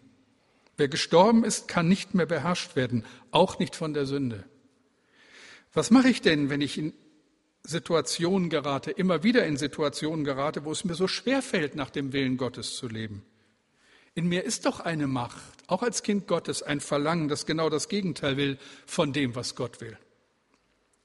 Wer 0.77 0.87
gestorben 0.87 1.43
ist, 1.43 1.67
kann 1.67 1.87
nicht 1.87 2.13
mehr 2.13 2.27
beherrscht 2.27 2.75
werden, 2.75 3.03
auch 3.31 3.57
nicht 3.59 3.75
von 3.75 3.93
der 3.93 4.05
Sünde. 4.05 4.43
Was 5.73 5.91
mache 5.91 6.09
ich 6.09 6.21
denn, 6.21 6.49
wenn 6.49 6.61
ich 6.61 6.77
in 6.77 6.93
Situationen 7.63 8.49
gerate, 8.49 8.91
immer 8.91 9.23
wieder 9.23 9.45
in 9.45 9.57
Situationen 9.57 10.23
gerate, 10.23 10.63
wo 10.65 10.71
es 10.71 10.85
mir 10.85 10.95
so 10.95 11.07
schwer 11.07 11.41
fällt, 11.41 11.75
nach 11.75 11.89
dem 11.89 12.13
Willen 12.13 12.37
Gottes 12.37 12.75
zu 12.75 12.87
leben? 12.87 13.25
In 14.13 14.27
mir 14.27 14.43
ist 14.43 14.65
doch 14.65 14.79
eine 14.79 15.07
Macht, 15.07 15.41
auch 15.67 15.83
als 15.83 16.01
Kind 16.01 16.27
Gottes, 16.27 16.63
ein 16.63 16.79
Verlangen, 16.79 17.27
das 17.27 17.45
genau 17.45 17.69
das 17.69 17.89
Gegenteil 17.89 18.37
will 18.37 18.57
von 18.85 19.13
dem, 19.13 19.35
was 19.35 19.55
Gott 19.55 19.81
will. 19.81 19.97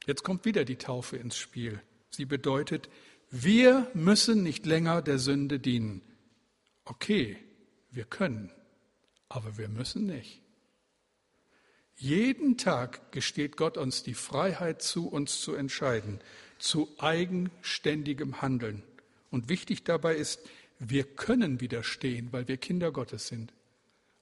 Jetzt 0.05 0.23
kommt 0.23 0.45
wieder 0.45 0.65
die 0.65 0.77
Taufe 0.77 1.17
ins 1.17 1.37
Spiel. 1.37 1.79
Sie 2.09 2.25
bedeutet, 2.25 2.89
wir 3.29 3.89
müssen 3.93 4.43
nicht 4.43 4.65
länger 4.65 5.01
der 5.01 5.19
Sünde 5.19 5.59
dienen. 5.59 6.01
Okay, 6.85 7.37
wir 7.91 8.05
können, 8.05 8.51
aber 9.33 9.57
wir 9.57 9.67
müssen 9.67 10.05
nicht. 10.05 10.41
Jeden 11.95 12.57
Tag 12.57 13.11
gesteht 13.11 13.57
Gott 13.57 13.77
uns 13.77 14.03
die 14.03 14.13
Freiheit 14.13 14.81
zu, 14.81 15.07
uns 15.07 15.41
zu 15.41 15.55
entscheiden, 15.55 16.19
zu 16.59 16.87
eigenständigem 16.99 18.41
Handeln. 18.41 18.83
Und 19.31 19.49
wichtig 19.49 19.83
dabei 19.83 20.15
ist, 20.15 20.39
wir 20.77 21.03
können 21.03 21.61
widerstehen, 21.61 22.31
weil 22.31 22.47
wir 22.47 22.57
Kinder 22.57 22.91
Gottes 22.91 23.27
sind 23.27 23.53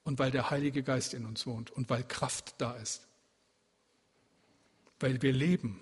und 0.03 0.17
weil 0.17 0.31
der 0.31 0.49
Heilige 0.49 0.83
Geist 0.83 1.13
in 1.13 1.25
uns 1.25 1.45
wohnt 1.45 1.71
und 1.71 1.89
weil 1.89 2.03
Kraft 2.03 2.55
da 2.59 2.73
ist. 2.75 3.07
Weil 4.99 5.21
wir 5.21 5.33
leben 5.33 5.81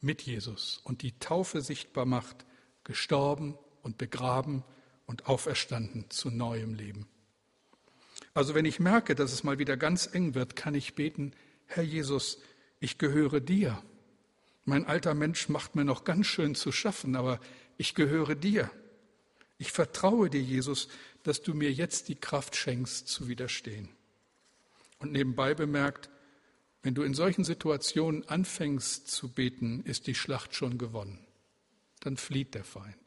mit 0.00 0.22
Jesus 0.22 0.80
und 0.84 1.02
die 1.02 1.18
Taufe 1.18 1.62
sichtbar 1.62 2.04
macht, 2.04 2.44
gestorben 2.84 3.56
und 3.82 3.96
begraben 3.96 4.64
und 5.06 5.26
auferstanden 5.26 6.10
zu 6.10 6.30
neuem 6.30 6.74
Leben. 6.74 7.08
Also 8.36 8.54
wenn 8.54 8.66
ich 8.66 8.80
merke, 8.80 9.14
dass 9.14 9.32
es 9.32 9.44
mal 9.44 9.58
wieder 9.58 9.78
ganz 9.78 10.10
eng 10.12 10.34
wird, 10.34 10.56
kann 10.56 10.74
ich 10.74 10.94
beten, 10.94 11.32
Herr 11.64 11.82
Jesus, 11.82 12.38
ich 12.80 12.98
gehöre 12.98 13.40
dir. 13.40 13.82
Mein 14.66 14.84
alter 14.84 15.14
Mensch 15.14 15.48
macht 15.48 15.74
mir 15.74 15.86
noch 15.86 16.04
ganz 16.04 16.26
schön 16.26 16.54
zu 16.54 16.70
schaffen, 16.70 17.16
aber 17.16 17.40
ich 17.78 17.94
gehöre 17.94 18.34
dir. 18.34 18.70
Ich 19.56 19.72
vertraue 19.72 20.28
dir, 20.28 20.42
Jesus, 20.42 20.88
dass 21.22 21.40
du 21.40 21.54
mir 21.54 21.72
jetzt 21.72 22.10
die 22.10 22.14
Kraft 22.14 22.56
schenkst, 22.56 23.08
zu 23.08 23.26
widerstehen. 23.26 23.88
Und 24.98 25.12
nebenbei 25.12 25.54
bemerkt, 25.54 26.10
wenn 26.82 26.94
du 26.94 27.04
in 27.04 27.14
solchen 27.14 27.42
Situationen 27.42 28.28
anfängst 28.28 29.10
zu 29.10 29.32
beten, 29.32 29.82
ist 29.84 30.08
die 30.08 30.14
Schlacht 30.14 30.54
schon 30.54 30.76
gewonnen. 30.76 31.26
Dann 32.00 32.18
flieht 32.18 32.54
der 32.54 32.64
Feind. 32.64 33.05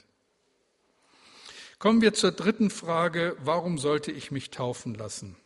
Kommen 1.80 2.02
wir 2.02 2.13
zur 2.13 2.34
dritten 2.34 2.70
Frage, 2.70 3.38
warum 3.42 3.78
sollte 3.78 4.12
ich 4.12 4.32
mich 4.32 4.50
taufen 4.50 4.96
lassen? 4.96 5.38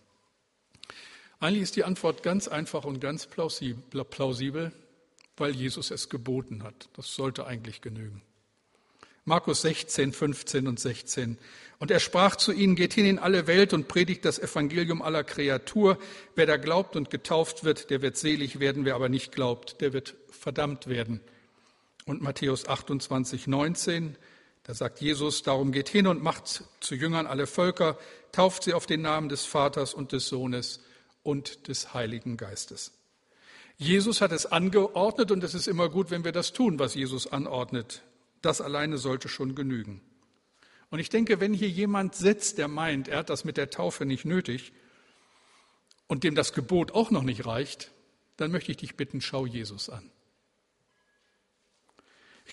Eigentlich 1.40 1.62
ist 1.62 1.76
die 1.76 1.84
Antwort 1.84 2.24
ganz 2.24 2.48
einfach 2.48 2.86
und 2.86 3.00
ganz 3.00 3.28
plausibel, 3.28 4.72
weil 5.38 5.52
Jesus 5.52 5.92
es 5.92 6.10
geboten 6.10 6.64
hat. 6.64 6.90
Das 6.96 7.14
sollte 7.14 7.46
eigentlich 7.46 7.82
genügen. 7.82 8.24
Markus 9.26 9.62
16, 9.62 10.12
15 10.12 10.68
und 10.68 10.80
16. 10.80 11.38
Und 11.78 11.92
er 11.92 12.00
sprach 12.00 12.36
zu 12.36 12.52
ihnen, 12.52 12.76
geht 12.76 12.94
hin 12.94 13.06
in 13.06 13.20
alle 13.20 13.46
Welt 13.46 13.72
und 13.72 13.88
predigt 13.88 14.26
das 14.26 14.40
Evangelium 14.40 15.04
aller 15.04 15.24
Kreatur. 15.24 16.00
Wer 16.34 16.48
da 16.48 16.58
glaubt 16.58 16.96
und 16.96 17.12
getauft 17.12 17.64
wird, 17.64 17.92
der 17.92 18.02
wird 18.02 18.18
selig 18.18 18.60
werden. 18.60 18.86
Wer 18.86 18.96
aber 18.96 19.08
nicht 19.08 19.34
glaubt, 19.34 19.82
der 19.82 19.94
wird 19.94 20.16
verdammt 20.32 20.88
werden. 20.88 21.22
Und 22.06 22.24
Matthäus 22.24 22.68
28, 22.68 23.46
19. 23.46 24.18
Da 24.64 24.74
sagt 24.74 25.02
Jesus, 25.02 25.44
darum 25.44 25.72
geht 25.72 25.90
hin 25.90 26.08
und 26.08 26.24
macht 26.24 26.64
zu 26.80 26.96
Jüngern 26.96 27.28
alle 27.28 27.48
Völker, 27.48 27.98
tauft 28.32 28.64
sie 28.64 28.74
auf 28.74 28.86
den 28.86 29.02
Namen 29.02 29.28
des 29.28 29.46
Vaters 29.46 29.94
und 29.94 30.14
des 30.14 30.28
Sohnes 30.28 30.80
und 31.22 31.68
des 31.68 31.94
Heiligen 31.94 32.38
Geistes. 32.38 32.94
Jesus 33.78 34.22
hat 34.22 34.32
es 34.32 34.46
angeordnet 34.46 35.32
und 35.32 35.44
es 35.44 35.54
ist 35.54 35.68
immer 35.68 35.90
gut, 35.90 36.12
wenn 36.12 36.24
wir 36.24 36.32
das 36.32 36.54
tun, 36.54 36.80
was 36.80 36.96
Jesus 36.96 37.28
anordnet. 37.28 38.04
Das 38.42 38.62
alleine 38.62 38.98
sollte 38.98 39.28
schon 39.28 39.56
genügen. 39.56 40.02
Und 40.90 41.00
ich 41.00 41.10
denke, 41.10 41.40
wenn 41.40 41.54
hier 41.54 41.70
jemand 41.70 42.16
sitzt, 42.16 42.58
der 42.58 42.68
meint, 42.68 43.08
er 43.08 43.20
hat 43.20 43.30
das 43.30 43.46
mit 43.46 43.58
der 43.58 43.70
Taufe 43.70 44.06
nicht 44.06 44.26
nötig 44.26 44.74
und 46.08 46.24
dem 46.24 46.36
das 46.36 46.54
Gebot 46.54 46.92
auch 46.92 47.10
noch 47.10 47.24
nicht 47.24 47.46
reicht, 47.46 47.92
dann 48.38 48.52
möchte 48.52 48.72
ich 48.72 48.78
dich 48.78 48.96
bitten, 48.96 49.20
schau 49.20 49.46
Jesus 49.46 49.90
an. 49.90 50.13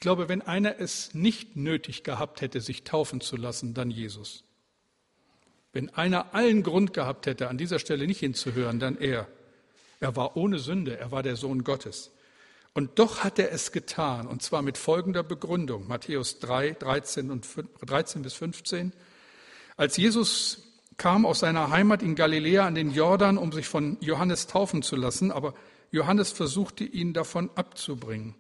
Ich 0.01 0.03
glaube, 0.03 0.31
wenn 0.31 0.41
einer 0.41 0.81
es 0.81 1.13
nicht 1.13 1.57
nötig 1.57 2.05
gehabt 2.05 2.41
hätte, 2.41 2.63
sich 2.63 2.85
taufen 2.85 3.21
zu 3.21 3.37
lassen, 3.37 3.75
dann 3.75 3.91
Jesus. 3.91 4.45
Wenn 5.75 5.91
einer 5.91 6.35
allen 6.35 6.63
Grund 6.63 6.95
gehabt 6.95 7.27
hätte, 7.27 7.51
an 7.51 7.59
dieser 7.59 7.79
Stelle 7.79 8.07
nicht 8.07 8.21
hinzuhören, 8.21 8.81
dann 8.81 8.97
er. 8.97 9.29
Er 10.01 10.17
war 10.17 10.39
ohne 10.39 10.59
Sünde, 10.59 10.99
er 10.99 11.13
war 11.13 11.23
der 11.23 11.37
Sohn 11.37 11.65
Gottes. 11.65 12.13
Und 12.73 12.99
doch 12.99 13.25
hat 13.25 13.39
er 13.39 13.53
es 13.53 13.73
getan, 13.73 14.27
und 14.27 14.41
zwar 14.41 14.63
mit 14.63 14.79
folgender 14.79 15.23
Begründung, 15.23 15.87
Matthäus 15.87 16.39
3, 16.39 16.71
13, 16.79 17.31
und 17.31 17.47
13 17.85 18.23
bis 18.23 18.33
15. 18.33 18.95
Als 19.77 19.99
Jesus 19.99 20.63
kam 20.97 21.27
aus 21.27 21.41
seiner 21.41 21.69
Heimat 21.69 22.03
in 22.03 22.15
Galiläa 22.15 22.67
an 22.67 22.75
den 22.75 22.93
Jordan, 22.93 23.37
um 23.37 23.53
sich 23.53 23.69
von 23.69 23.99
Johannes 24.01 24.47
taufen 24.47 24.81
zu 24.81 24.97
lassen, 24.97 25.31
aber 25.31 25.53
Johannes 25.91 26.33
versuchte 26.33 26.85
ihn 26.85 27.13
davon 27.13 27.51
abzubringen. 27.55 28.35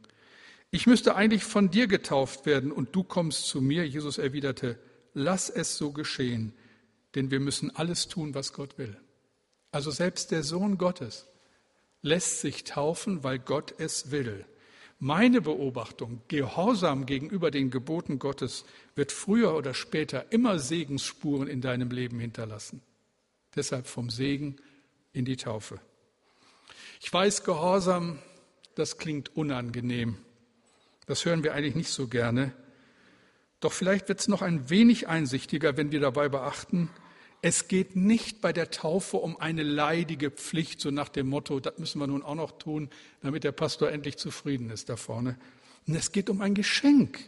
Ich 0.70 0.86
müsste 0.86 1.16
eigentlich 1.16 1.42
von 1.42 1.70
dir 1.70 1.88
getauft 1.88 2.46
werden 2.46 2.70
und 2.70 2.94
du 2.94 3.02
kommst 3.02 3.46
zu 3.46 3.60
mir. 3.60 3.86
Jesus 3.86 4.18
erwiderte, 4.18 4.78
lass 5.14 5.50
es 5.50 5.76
so 5.76 5.92
geschehen, 5.92 6.52
denn 7.14 7.30
wir 7.30 7.40
müssen 7.40 7.74
alles 7.74 8.06
tun, 8.06 8.34
was 8.34 8.52
Gott 8.52 8.78
will. 8.78 8.96
Also 9.72 9.90
selbst 9.90 10.30
der 10.30 10.42
Sohn 10.42 10.78
Gottes 10.78 11.26
lässt 12.02 12.40
sich 12.40 12.64
taufen, 12.64 13.24
weil 13.24 13.38
Gott 13.38 13.74
es 13.78 14.10
will. 14.10 14.44
Meine 14.98 15.40
Beobachtung, 15.40 16.22
Gehorsam 16.28 17.06
gegenüber 17.06 17.50
den 17.50 17.70
Geboten 17.70 18.18
Gottes, 18.18 18.64
wird 18.94 19.12
früher 19.12 19.54
oder 19.56 19.74
später 19.74 20.30
immer 20.30 20.58
Segensspuren 20.58 21.48
in 21.48 21.60
deinem 21.60 21.90
Leben 21.90 22.20
hinterlassen. 22.20 22.82
Deshalb 23.56 23.86
vom 23.86 24.10
Segen 24.10 24.56
in 25.12 25.24
die 25.24 25.36
Taufe. 25.36 25.80
Ich 27.00 27.12
weiß, 27.12 27.44
Gehorsam, 27.44 28.18
das 28.74 28.98
klingt 28.98 29.34
unangenehm. 29.34 30.18
Das 31.10 31.24
hören 31.24 31.42
wir 31.42 31.54
eigentlich 31.54 31.74
nicht 31.74 31.90
so 31.90 32.06
gerne. 32.06 32.52
Doch 33.58 33.72
vielleicht 33.72 34.08
wird 34.08 34.20
es 34.20 34.28
noch 34.28 34.42
ein 34.42 34.70
wenig 34.70 35.08
einsichtiger, 35.08 35.76
wenn 35.76 35.90
wir 35.90 35.98
dabei 35.98 36.28
beachten, 36.28 36.88
es 37.42 37.66
geht 37.66 37.96
nicht 37.96 38.40
bei 38.40 38.52
der 38.52 38.70
Taufe 38.70 39.16
um 39.16 39.36
eine 39.36 39.64
leidige 39.64 40.30
Pflicht, 40.30 40.80
so 40.80 40.92
nach 40.92 41.08
dem 41.08 41.28
Motto, 41.28 41.58
das 41.58 41.78
müssen 41.78 41.98
wir 41.98 42.06
nun 42.06 42.22
auch 42.22 42.36
noch 42.36 42.52
tun, 42.52 42.90
damit 43.22 43.42
der 43.42 43.50
Pastor 43.50 43.90
endlich 43.90 44.18
zufrieden 44.18 44.70
ist 44.70 44.88
da 44.88 44.94
vorne. 44.94 45.36
Und 45.88 45.96
es 45.96 46.12
geht 46.12 46.30
um 46.30 46.40
ein 46.42 46.54
Geschenk. 46.54 47.18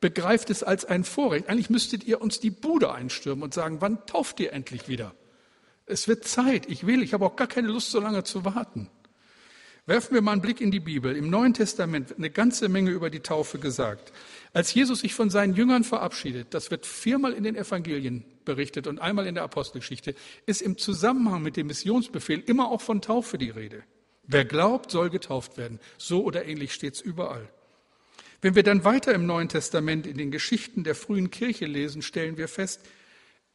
Begreift 0.00 0.48
es 0.50 0.62
als 0.62 0.84
ein 0.84 1.02
Vorrecht. 1.02 1.48
Eigentlich 1.48 1.70
müsstet 1.70 2.04
ihr 2.04 2.22
uns 2.22 2.38
die 2.38 2.50
Bude 2.50 2.92
einstürmen 2.92 3.42
und 3.42 3.52
sagen, 3.52 3.80
wann 3.80 4.06
tauft 4.06 4.38
ihr 4.38 4.52
endlich 4.52 4.86
wieder? 4.86 5.12
Es 5.86 6.06
wird 6.06 6.24
Zeit. 6.24 6.70
Ich 6.70 6.86
will. 6.86 7.02
Ich 7.02 7.14
habe 7.14 7.26
auch 7.26 7.34
gar 7.34 7.48
keine 7.48 7.66
Lust, 7.66 7.90
so 7.90 7.98
lange 7.98 8.22
zu 8.22 8.44
warten. 8.44 8.88
Werfen 9.88 10.12
wir 10.12 10.20
mal 10.20 10.32
einen 10.32 10.42
Blick 10.42 10.60
in 10.60 10.70
die 10.70 10.80
Bibel. 10.80 11.16
Im 11.16 11.30
Neuen 11.30 11.54
Testament 11.54 12.10
wird 12.10 12.18
eine 12.18 12.28
ganze 12.28 12.68
Menge 12.68 12.90
über 12.90 13.08
die 13.08 13.20
Taufe 13.20 13.58
gesagt. 13.58 14.12
Als 14.52 14.74
Jesus 14.74 15.00
sich 15.00 15.14
von 15.14 15.30
seinen 15.30 15.54
Jüngern 15.54 15.82
verabschiedet, 15.82 16.48
das 16.50 16.70
wird 16.70 16.84
viermal 16.84 17.32
in 17.32 17.42
den 17.42 17.56
Evangelien 17.56 18.22
berichtet 18.44 18.86
und 18.86 18.98
einmal 18.98 19.26
in 19.26 19.34
der 19.34 19.44
Apostelgeschichte, 19.44 20.14
ist 20.44 20.60
im 20.60 20.76
Zusammenhang 20.76 21.42
mit 21.42 21.56
dem 21.56 21.68
Missionsbefehl 21.68 22.40
immer 22.40 22.70
auch 22.70 22.82
von 22.82 23.00
Taufe 23.00 23.38
die 23.38 23.48
Rede. 23.48 23.82
Wer 24.24 24.44
glaubt, 24.44 24.90
soll 24.90 25.08
getauft 25.08 25.56
werden. 25.56 25.80
So 25.96 26.22
oder 26.22 26.44
ähnlich 26.44 26.74
steht 26.74 26.96
es 26.96 27.00
überall. 27.00 27.48
Wenn 28.42 28.56
wir 28.56 28.64
dann 28.64 28.84
weiter 28.84 29.14
im 29.14 29.24
Neuen 29.24 29.48
Testament 29.48 30.06
in 30.06 30.18
den 30.18 30.30
Geschichten 30.30 30.84
der 30.84 30.96
frühen 30.96 31.30
Kirche 31.30 31.64
lesen, 31.64 32.02
stellen 32.02 32.36
wir 32.36 32.48
fest, 32.48 32.82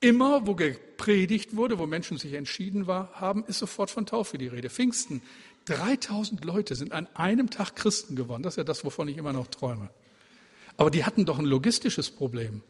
immer 0.03 0.45
wo 0.45 0.55
gepredigt 0.55 1.55
wurde, 1.55 1.79
wo 1.79 1.85
Menschen 1.85 2.17
sich 2.17 2.33
entschieden 2.33 2.87
war, 2.87 3.11
haben, 3.13 3.45
ist 3.45 3.59
sofort 3.59 3.89
von 3.89 4.05
Taufe 4.05 4.37
die 4.37 4.47
Rede. 4.47 4.69
Pfingsten 4.69 5.21
3000 5.65 6.43
Leute 6.43 6.75
sind 6.75 6.91
an 6.91 7.07
einem 7.15 7.49
Tag 7.49 7.75
Christen 7.75 8.15
geworden. 8.15 8.43
Das 8.43 8.53
ist 8.53 8.57
ja 8.57 8.63
das, 8.63 8.83
wovon 8.83 9.07
ich 9.07 9.17
immer 9.17 9.33
noch 9.33 9.47
träume. 9.47 9.89
Aber 10.77 10.91
die 10.91 11.05
hatten 11.05 11.25
doch 11.25 11.39
ein 11.39 11.45
logistisches 11.45 12.11
Problem. 12.11 12.63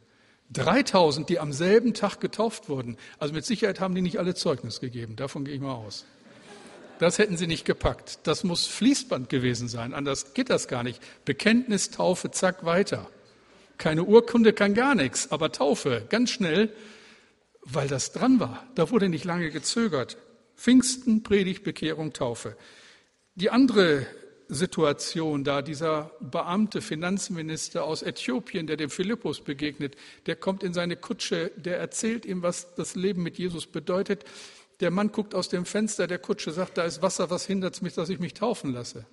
3000, 0.51 1.29
die 1.29 1.39
am 1.39 1.53
selben 1.53 1.93
Tag 1.93 2.19
getauft 2.19 2.69
wurden. 2.69 2.97
Also 3.17 3.33
mit 3.33 3.45
Sicherheit 3.45 3.79
haben 3.79 3.95
die 3.95 4.01
nicht 4.01 4.19
alle 4.19 4.35
Zeugnis 4.35 4.79
gegeben. 4.79 5.15
Davon 5.15 5.45
gehe 5.45 5.55
ich 5.55 5.61
mal 5.61 5.73
aus. 5.73 6.05
Das 6.99 7.17
hätten 7.17 7.37
sie 7.37 7.47
nicht 7.47 7.65
gepackt. 7.65 8.19
Das 8.23 8.43
muss 8.43 8.67
Fließband 8.67 9.29
gewesen 9.29 9.67
sein. 9.67 9.93
Anders 9.93 10.33
geht 10.33 10.49
das 10.49 10.67
gar 10.67 10.83
nicht. 10.83 11.01
Bekenntnis, 11.25 11.89
Taufe, 11.89 12.31
zack, 12.31 12.65
weiter. 12.65 13.09
Keine 13.77 14.03
Urkunde, 14.03 14.53
kann 14.53 14.73
gar 14.73 14.95
nichts. 14.95 15.31
Aber 15.31 15.51
Taufe, 15.51 16.05
ganz 16.09 16.29
schnell, 16.29 16.71
weil 17.63 17.87
das 17.87 18.11
dran 18.11 18.39
war. 18.39 18.67
Da 18.75 18.91
wurde 18.91 19.09
nicht 19.09 19.25
lange 19.25 19.49
gezögert. 19.49 20.17
Pfingsten, 20.55 21.23
Predigt, 21.23 21.63
Bekehrung, 21.63 22.13
Taufe. 22.13 22.55
Die 23.35 23.49
andere 23.49 24.05
Situation 24.47 25.43
da, 25.43 25.63
dieser 25.63 26.11
Beamte, 26.19 26.81
Finanzminister 26.81 27.83
aus 27.83 28.03
Äthiopien, 28.03 28.67
der 28.67 28.77
dem 28.77 28.91
Philippus 28.91 29.41
begegnet, 29.41 29.95
der 30.27 30.35
kommt 30.35 30.61
in 30.61 30.73
seine 30.73 30.95
Kutsche, 30.95 31.51
der 31.55 31.79
erzählt 31.79 32.25
ihm, 32.25 32.43
was 32.43 32.75
das 32.75 32.95
Leben 32.95 33.23
mit 33.23 33.39
Jesus 33.39 33.65
bedeutet. 33.65 34.23
Der 34.81 34.91
Mann 34.91 35.11
guckt 35.11 35.33
aus 35.33 35.49
dem 35.49 35.65
Fenster 35.65 36.05
der 36.05 36.19
Kutsche, 36.19 36.51
sagt, 36.51 36.77
da 36.77 36.83
ist 36.83 37.01
Wasser, 37.01 37.31
was 37.31 37.47
hindert 37.47 37.81
mich, 37.81 37.93
dass 37.93 38.09
ich 38.09 38.19
mich 38.19 38.35
taufen 38.35 38.71
lasse? 38.71 39.05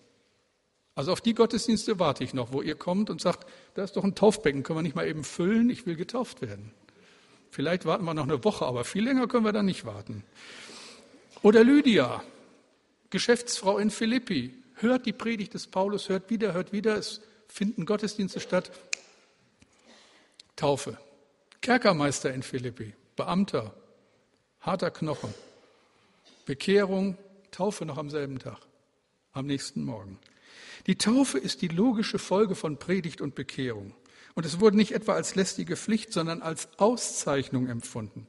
Also 0.94 1.12
auf 1.12 1.22
die 1.22 1.32
Gottesdienste 1.32 1.98
warte 1.98 2.22
ich 2.22 2.34
noch, 2.34 2.52
wo 2.52 2.60
ihr 2.60 2.74
kommt 2.74 3.08
und 3.08 3.22
sagt, 3.22 3.48
da 3.74 3.84
ist 3.84 3.96
doch 3.96 4.04
ein 4.04 4.14
Taufbecken, 4.14 4.64
können 4.64 4.80
wir 4.80 4.82
nicht 4.82 4.96
mal 4.96 5.08
eben 5.08 5.24
füllen, 5.24 5.70
ich 5.70 5.86
will 5.86 5.96
getauft 5.96 6.42
werden. 6.42 6.72
Vielleicht 7.50 7.86
warten 7.86 8.04
wir 8.04 8.12
noch 8.12 8.24
eine 8.24 8.44
Woche, 8.44 8.66
aber 8.66 8.84
viel 8.84 9.04
länger 9.04 9.28
können 9.28 9.46
wir 9.46 9.52
da 9.52 9.62
nicht 9.62 9.86
warten. 9.86 10.24
Oder 11.42 11.64
Lydia, 11.64 12.22
Geschäftsfrau 13.10 13.78
in 13.78 13.90
Philippi, 13.90 14.54
hört 14.74 15.06
die 15.06 15.12
Predigt 15.12 15.54
des 15.54 15.66
Paulus, 15.66 16.08
hört 16.08 16.30
wieder, 16.30 16.54
hört 16.54 16.72
wieder, 16.72 16.96
es 16.96 17.20
finden 17.48 17.84
Gottesdienste 17.84 18.40
statt. 18.40 18.70
Taufe. 20.56 20.98
Kerkermeister 21.60 22.32
in 22.32 22.42
Philippi, 22.42 22.94
Beamter, 23.16 23.74
harter 24.60 24.90
Knochen. 24.90 25.34
Bekehrung, 26.46 27.18
Taufe 27.50 27.84
noch 27.84 27.98
am 27.98 28.10
selben 28.10 28.38
Tag, 28.38 28.58
am 29.32 29.46
nächsten 29.46 29.84
Morgen. 29.84 30.18
Die 30.86 30.96
Taufe 30.96 31.38
ist 31.38 31.62
die 31.62 31.68
logische 31.68 32.18
Folge 32.18 32.54
von 32.54 32.78
Predigt 32.78 33.20
und 33.20 33.34
Bekehrung. 33.34 33.94
Und 34.34 34.46
es 34.46 34.60
wurde 34.60 34.76
nicht 34.76 34.92
etwa 34.92 35.14
als 35.14 35.34
lästige 35.34 35.76
Pflicht, 35.76 36.12
sondern 36.12 36.40
als 36.40 36.68
Auszeichnung 36.78 37.68
empfunden. 37.68 38.26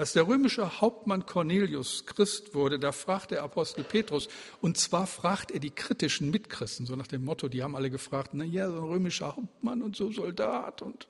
Als 0.00 0.14
der 0.14 0.26
römische 0.26 0.80
Hauptmann 0.80 1.26
Cornelius 1.26 2.06
Christ 2.06 2.54
wurde, 2.54 2.78
da 2.78 2.90
fragt 2.90 3.32
der 3.32 3.42
Apostel 3.42 3.84
Petrus, 3.84 4.30
und 4.62 4.78
zwar 4.78 5.06
fragt 5.06 5.50
er 5.50 5.60
die 5.60 5.72
kritischen 5.72 6.30
Mitchristen, 6.30 6.86
so 6.86 6.96
nach 6.96 7.06
dem 7.06 7.22
Motto, 7.22 7.48
die 7.48 7.62
haben 7.62 7.76
alle 7.76 7.90
gefragt, 7.90 8.30
na 8.32 8.42
ja, 8.42 8.70
so 8.70 8.78
ein 8.78 8.84
römischer 8.84 9.36
Hauptmann 9.36 9.82
und 9.82 9.96
so 9.96 10.10
Soldat 10.10 10.80
und 10.80 11.06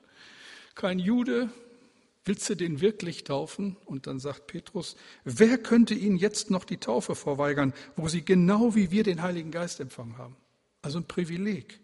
kein 0.75 0.99
Jude, 0.99 1.49
willst 2.25 2.49
du 2.49 2.55
den 2.55 2.81
wirklich 2.81 3.23
taufen? 3.23 3.77
Und 3.85 4.07
dann 4.07 4.19
sagt 4.19 4.47
Petrus, 4.47 4.97
wer 5.23 5.57
könnte 5.57 5.93
ihnen 5.93 6.17
jetzt 6.17 6.51
noch 6.51 6.65
die 6.65 6.75
Taufe 6.75 7.15
verweigern, 7.15 7.73
wo 7.95 8.09
sie 8.09 8.25
genau 8.25 8.75
wie 8.75 8.91
wir 8.91 9.03
den 9.03 9.21
Heiligen 9.21 9.51
Geist 9.51 9.79
empfangen 9.79 10.17
haben? 10.17 10.35
Also 10.81 10.97
ein 10.97 11.05
Privileg, 11.05 11.79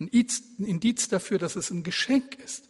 ein 0.00 0.08
Indiz 0.08 1.08
dafür, 1.08 1.38
dass 1.38 1.54
es 1.54 1.70
ein 1.70 1.84
Geschenk 1.84 2.34
ist. 2.44 2.67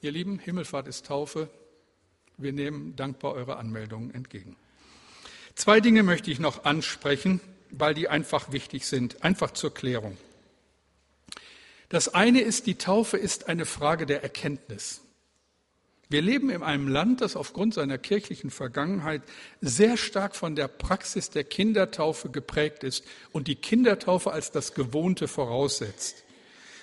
Ihr 0.00 0.12
Lieben, 0.12 0.38
Himmelfahrt 0.38 0.86
ist 0.86 1.06
Taufe. 1.06 1.50
Wir 2.36 2.52
nehmen 2.52 2.94
dankbar 2.94 3.32
eure 3.32 3.56
Anmeldungen 3.56 4.14
entgegen. 4.14 4.54
Zwei 5.56 5.80
Dinge 5.80 6.04
möchte 6.04 6.30
ich 6.30 6.38
noch 6.38 6.64
ansprechen, 6.64 7.40
weil 7.70 7.94
die 7.94 8.08
einfach 8.08 8.52
wichtig 8.52 8.86
sind, 8.86 9.24
einfach 9.24 9.50
zur 9.50 9.74
Klärung. 9.74 10.16
Das 11.88 12.14
eine 12.14 12.42
ist, 12.42 12.66
die 12.66 12.76
Taufe 12.76 13.16
ist 13.16 13.48
eine 13.48 13.66
Frage 13.66 14.06
der 14.06 14.22
Erkenntnis. 14.22 15.00
Wir 16.08 16.22
leben 16.22 16.48
in 16.48 16.62
einem 16.62 16.86
Land, 16.86 17.20
das 17.20 17.34
aufgrund 17.34 17.74
seiner 17.74 17.98
kirchlichen 17.98 18.50
Vergangenheit 18.50 19.22
sehr 19.60 19.96
stark 19.96 20.36
von 20.36 20.54
der 20.54 20.68
Praxis 20.68 21.30
der 21.30 21.42
Kindertaufe 21.42 22.30
geprägt 22.30 22.84
ist 22.84 23.04
und 23.32 23.48
die 23.48 23.56
Kindertaufe 23.56 24.30
als 24.30 24.52
das 24.52 24.74
Gewohnte 24.74 25.26
voraussetzt. 25.26 26.24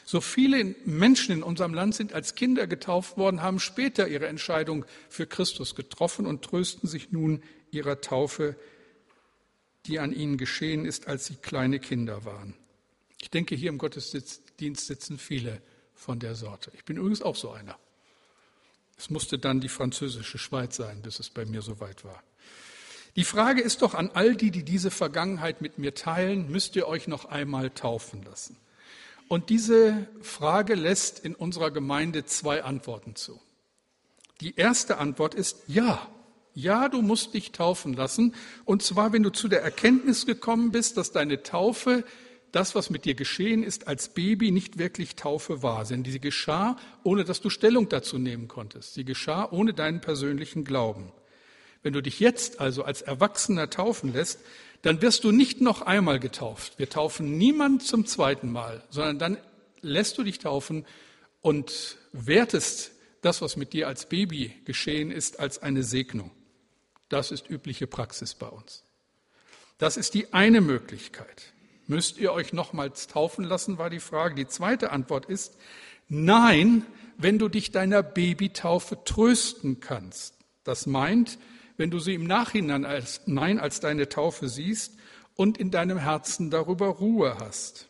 So 0.06 0.22
viele 0.22 0.76
Menschen 0.86 1.34
in 1.34 1.44
unserem 1.44 1.74
Land 1.74 1.96
sind 1.96 2.14
als 2.14 2.36
Kinder 2.36 2.68
getauft 2.68 3.18
worden, 3.18 3.42
haben 3.42 3.60
später 3.60 4.08
ihre 4.08 4.28
Entscheidung 4.28 4.86
für 5.10 5.26
Christus 5.26 5.74
getroffen 5.74 6.28
und 6.28 6.44
trösten 6.44 6.88
sich 6.88 7.12
nun 7.12 7.42
ihrer 7.72 8.02
Taufe, 8.02 8.56
die 9.88 10.00
an 10.00 10.14
ihnen 10.14 10.38
geschehen 10.38 10.86
ist, 10.86 11.08
als 11.08 11.26
sie 11.26 11.36
kleine 11.36 11.80
Kinder 11.80 12.24
waren. 12.24 12.54
Ich 13.20 13.32
denke, 13.32 13.56
hier 13.56 13.70
im 13.70 13.80
Gottesdienst 13.80 14.86
sitzen 14.86 15.18
viele 15.18 15.60
von 15.96 16.20
der 16.20 16.36
Sorte. 16.36 16.72
Ich 16.76 16.86
bin 16.86 16.98
übrigens 16.98 17.24
auch 17.24 17.36
so 17.36 17.50
einer. 17.50 17.78
Es 18.98 19.10
musste 19.10 19.40
dann 19.40 19.60
die 19.60 19.70
französische 19.70 20.38
Schweiz 20.38 20.76
sein, 20.76 21.02
bis 21.02 21.20
es 21.20 21.32
bei 21.32 21.46
mir 21.46 21.64
so 21.64 21.80
weit 21.80 22.06
war. 22.06 22.24
Die 23.16 23.24
Frage 23.24 23.62
ist 23.62 23.82
doch 23.82 23.96
an 23.96 24.12
all 24.14 24.36
die, 24.36 24.52
die 24.52 24.64
diese 24.64 24.92
Vergangenheit 24.92 25.62
mit 25.62 25.80
mir 25.80 25.96
teilen, 25.96 26.52
müsst 26.52 26.76
ihr 26.76 26.88
euch 26.88 27.08
noch 27.08 27.26
einmal 27.26 27.72
taufen 27.72 28.24
lassen? 28.24 28.58
Und 29.28 29.50
diese 29.50 30.08
Frage 30.22 30.76
lässt 30.76 31.20
in 31.20 31.36
unserer 31.36 31.72
Gemeinde 31.72 32.26
zwei 32.26 32.64
Antworten 32.64 33.16
zu. 33.16 33.42
Die 34.42 34.56
erste 34.56 34.98
Antwort 34.98 35.34
ist 35.34 35.64
ja. 35.68 36.08
Ja, 36.54 36.88
du 36.88 37.02
musst 37.02 37.34
dich 37.34 37.52
taufen 37.52 37.94
lassen. 37.94 38.34
Und 38.64 38.82
zwar, 38.82 39.12
wenn 39.12 39.24
du 39.24 39.30
zu 39.30 39.48
der 39.48 39.62
Erkenntnis 39.62 40.26
gekommen 40.26 40.72
bist, 40.72 40.96
dass 40.98 41.12
deine 41.12 41.44
Taufe, 41.44 42.06
das, 42.52 42.76
was 42.76 42.90
mit 42.90 43.04
dir 43.04 43.16
geschehen 43.16 43.64
ist, 43.64 43.88
als 43.88 44.10
Baby 44.10 44.52
nicht 44.52 44.78
wirklich 44.78 45.16
Taufe 45.16 45.62
war. 45.62 45.84
Denn 45.84 46.06
sie 46.06 46.22
geschah, 46.22 46.78
ohne 47.04 47.26
dass 47.26 47.42
du 47.42 47.50
Stellung 47.50 47.90
dazu 47.90 48.18
nehmen 48.18 48.48
konntest. 48.48 48.94
Sie 48.94 49.04
geschah 49.04 49.50
ohne 49.52 49.74
deinen 49.74 50.00
persönlichen 50.00 50.64
Glauben. 50.64 51.12
Wenn 51.84 51.94
du 51.94 52.02
dich 52.02 52.20
jetzt 52.20 52.62
also 52.62 52.84
als 52.84 53.02
Erwachsener 53.02 53.70
taufen 53.70 54.14
lässt, 54.14 54.40
dann 54.86 55.02
wirst 55.02 55.24
du 55.24 55.32
nicht 55.32 55.62
noch 55.62 55.82
einmal 55.82 56.20
getauft. 56.20 56.78
Wir 56.78 56.88
taufen 56.88 57.40
niemand 57.40 57.82
zum 57.82 58.06
zweiten 58.06 58.52
Mal, 58.52 58.84
sondern 58.92 59.18
dann 59.18 59.38
lässt 59.82 60.16
du 60.20 60.24
dich 60.24 60.38
taufen 60.38 60.86
und 61.42 61.98
wertest 62.12 62.92
das, 63.22 63.42
was 63.42 63.58
mit 63.58 63.74
dir 63.74 63.88
als 63.88 64.08
Baby 64.08 64.54
geschehen 64.64 65.10
ist, 65.10 65.40
als 65.40 65.58
eine 65.64 65.82
Segnung. 65.82 66.30
Das 67.10 67.32
ist 67.32 67.50
übliche 67.50 67.88
Praxis 67.88 68.36
bei 68.36 68.46
uns. 68.46 68.84
Das 69.80 69.98
ist 69.98 70.14
die 70.14 70.34
eine 70.36 70.62
Möglichkeit. 70.62 71.54
Müsst 71.88 72.20
ihr 72.20 72.32
euch 72.32 72.54
nochmals 72.54 73.08
taufen 73.08 73.44
lassen, 73.44 73.80
war 73.80 73.90
die 73.90 74.00
Frage. 74.00 74.36
Die 74.36 74.48
zweite 74.48 74.92
Antwort 74.92 75.26
ist, 75.26 75.58
nein, 76.10 76.86
wenn 77.18 77.40
du 77.40 77.50
dich 77.50 77.72
deiner 77.72 78.04
Babytaufe 78.04 79.04
trösten 79.04 79.80
kannst. 79.80 80.36
Das 80.64 80.86
meint, 80.86 81.40
wenn 81.78 81.92
du 81.92 82.00
sie 82.00 82.14
im 82.14 82.26
Nachhinein 82.26 82.86
als 82.86 83.22
Nein 83.26 83.60
als 83.60 83.80
deine 83.80 84.10
Taufe 84.10 84.50
siehst 84.50 84.98
und 85.36 85.58
in 85.58 85.72
deinem 85.72 85.98
Herzen 85.98 86.50
darüber 86.50 86.88
Ruhe 86.88 87.38
hast. 87.40 87.88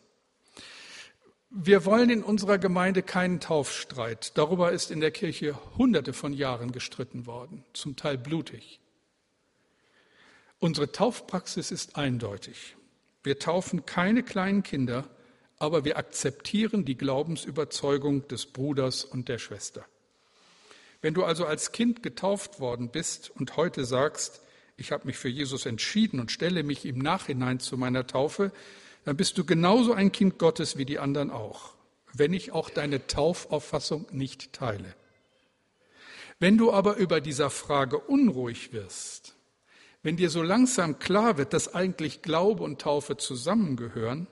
Wir 1.49 1.85
wollen 1.85 2.09
in 2.09 2.23
unserer 2.23 2.57
Gemeinde 2.57 3.01
keinen 3.01 3.39
Taufstreit. 3.39 4.37
Darüber 4.37 4.71
ist 4.71 4.91
in 4.91 4.99
der 4.99 5.11
Kirche 5.11 5.57
hunderte 5.77 6.11
von 6.11 6.33
Jahren 6.33 6.71
gestritten 6.71 7.25
worden, 7.27 7.63
zum 7.73 7.95
Teil 7.95 8.17
blutig. 8.17 8.81
Unsere 10.59 10.91
Taufpraxis 10.91 11.71
ist 11.71 11.95
eindeutig. 11.95 12.75
Wir 13.23 13.39
taufen 13.39 13.85
keine 13.85 14.23
kleinen 14.23 14.63
Kinder, 14.63 15.07
aber 15.57 15.85
wir 15.85 15.97
akzeptieren 15.97 16.85
die 16.85 16.97
Glaubensüberzeugung 16.97 18.27
des 18.27 18.47
Bruders 18.47 19.05
und 19.05 19.29
der 19.29 19.37
Schwester. 19.37 19.85
Wenn 21.01 21.13
du 21.13 21.23
also 21.23 21.45
als 21.45 21.71
Kind 21.71 22.03
getauft 22.03 22.59
worden 22.59 22.89
bist 22.89 23.31
und 23.31 23.57
heute 23.57 23.85
sagst, 23.85 24.41
ich 24.77 24.91
habe 24.91 25.07
mich 25.07 25.17
für 25.17 25.29
Jesus 25.29 25.65
entschieden 25.65 26.19
und 26.19 26.31
stelle 26.31 26.63
mich 26.63 26.85
im 26.85 26.99
Nachhinein 26.99 27.59
zu 27.59 27.77
meiner 27.77 28.07
Taufe, 28.07 28.51
dann 29.05 29.17
bist 29.17 29.37
du 29.37 29.45
genauso 29.45 29.93
ein 29.93 30.11
Kind 30.11 30.39
Gottes 30.39 30.77
wie 30.77 30.85
die 30.85 30.99
anderen 30.99 31.31
auch, 31.31 31.73
wenn 32.13 32.33
ich 32.33 32.51
auch 32.51 32.69
deine 32.69 33.07
Taufauffassung 33.07 34.07
nicht 34.11 34.51
teile. 34.53 34.95
Wenn 36.39 36.57
du 36.57 36.73
aber 36.73 36.97
über 36.97 37.21
dieser 37.21 37.49
Frage 37.49 37.97
unruhig 37.97 38.73
wirst, 38.73 39.35
wenn 40.03 40.17
dir 40.17 40.29
so 40.29 40.43
langsam 40.43 40.99
klar 40.99 41.37
wird, 41.37 41.53
dass 41.53 41.73
eigentlich 41.73 42.21
Glaube 42.21 42.63
und 42.63 42.81
Taufe 42.81 43.17
zusammengehören, 43.17 44.27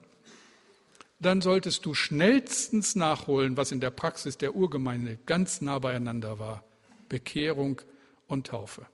dann 1.26 1.42
solltest 1.42 1.86
du 1.86 1.94
schnellstens 1.94 2.96
nachholen, 2.96 3.58
was 3.58 3.72
in 3.72 3.80
der 3.80 3.92
Praxis 3.92 4.38
der 4.38 4.56
Urgemeinde 4.56 5.18
ganz 5.26 5.62
nah 5.62 5.80
beieinander 5.80 6.40
war. 6.40 6.64
Bekehrung 7.10 7.82
und 8.28 8.48
Taufe. 8.48 8.86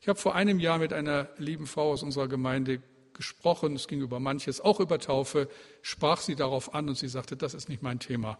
Ich 0.00 0.08
habe 0.08 0.18
vor 0.18 0.34
einem 0.34 0.60
Jahr 0.60 0.78
mit 0.78 0.92
einer 0.92 1.28
lieben 1.38 1.66
Frau 1.66 1.92
aus 1.92 2.02
unserer 2.02 2.28
Gemeinde 2.28 2.82
gesprochen, 3.12 3.74
es 3.74 3.88
ging 3.88 4.00
über 4.00 4.20
manches, 4.20 4.60
auch 4.60 4.78
über 4.78 4.98
Taufe, 5.00 5.48
sprach 5.82 6.20
sie 6.20 6.36
darauf 6.36 6.74
an 6.74 6.88
und 6.88 6.96
sie 6.96 7.08
sagte, 7.08 7.36
das 7.36 7.52
ist 7.52 7.68
nicht 7.68 7.82
mein 7.82 7.98
Thema. 7.98 8.38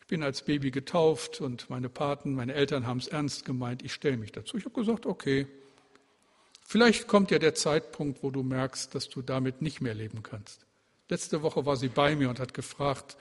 Ich 0.00 0.06
bin 0.06 0.22
als 0.22 0.42
Baby 0.42 0.70
getauft 0.70 1.42
und 1.42 1.68
meine 1.68 1.90
Paten, 1.90 2.34
meine 2.34 2.54
Eltern 2.54 2.86
haben 2.86 2.98
es 2.98 3.08
ernst 3.08 3.44
gemeint, 3.44 3.84
ich 3.84 3.92
stelle 3.92 4.16
mich 4.16 4.32
dazu. 4.32 4.56
Ich 4.56 4.64
habe 4.64 4.74
gesagt, 4.74 5.04
okay, 5.04 5.46
vielleicht 6.64 7.06
kommt 7.06 7.30
ja 7.30 7.38
der 7.38 7.54
Zeitpunkt, 7.54 8.22
wo 8.22 8.30
du 8.30 8.42
merkst, 8.42 8.94
dass 8.94 9.10
du 9.10 9.20
damit 9.20 9.60
nicht 9.60 9.82
mehr 9.82 9.94
leben 9.94 10.22
kannst. 10.22 10.67
Letzte 11.08 11.42
Woche 11.42 11.64
war 11.64 11.76
sie 11.76 11.88
bei 11.88 12.14
mir 12.16 12.28
und 12.28 12.38
hat 12.38 12.54
gefragt, 12.54 13.16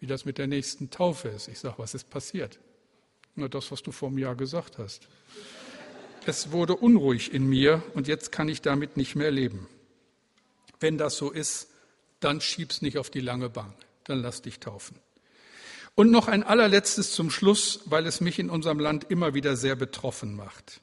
wie 0.00 0.06
das 0.06 0.24
mit 0.24 0.38
der 0.38 0.46
nächsten 0.46 0.90
Taufe 0.90 1.28
ist. 1.28 1.48
Ich 1.48 1.60
sage, 1.60 1.76
was 1.78 1.94
ist 1.94 2.10
passiert? 2.10 2.58
Nur 3.34 3.48
das, 3.48 3.70
was 3.70 3.82
du 3.82 3.92
vor 3.92 4.08
einem 4.08 4.18
Jahr 4.18 4.34
gesagt 4.34 4.78
hast. 4.78 5.08
Es 6.26 6.52
wurde 6.52 6.76
unruhig 6.76 7.32
in 7.32 7.46
mir 7.46 7.82
und 7.94 8.06
jetzt 8.06 8.30
kann 8.30 8.48
ich 8.48 8.62
damit 8.62 8.96
nicht 8.96 9.16
mehr 9.16 9.30
leben. 9.30 9.68
Wenn 10.78 10.98
das 10.98 11.16
so 11.16 11.30
ist, 11.30 11.68
dann 12.20 12.40
schieb's 12.40 12.82
nicht 12.82 12.98
auf 12.98 13.10
die 13.10 13.20
lange 13.20 13.48
Bank. 13.48 13.74
Dann 14.04 14.20
lass 14.20 14.42
dich 14.42 14.60
taufen. 14.60 14.98
Und 15.94 16.10
noch 16.10 16.28
ein 16.28 16.42
allerletztes 16.42 17.12
zum 17.12 17.30
Schluss, 17.30 17.80
weil 17.86 18.06
es 18.06 18.20
mich 18.20 18.38
in 18.38 18.50
unserem 18.50 18.78
Land 18.78 19.10
immer 19.10 19.34
wieder 19.34 19.56
sehr 19.56 19.76
betroffen 19.76 20.34
macht. 20.34 20.80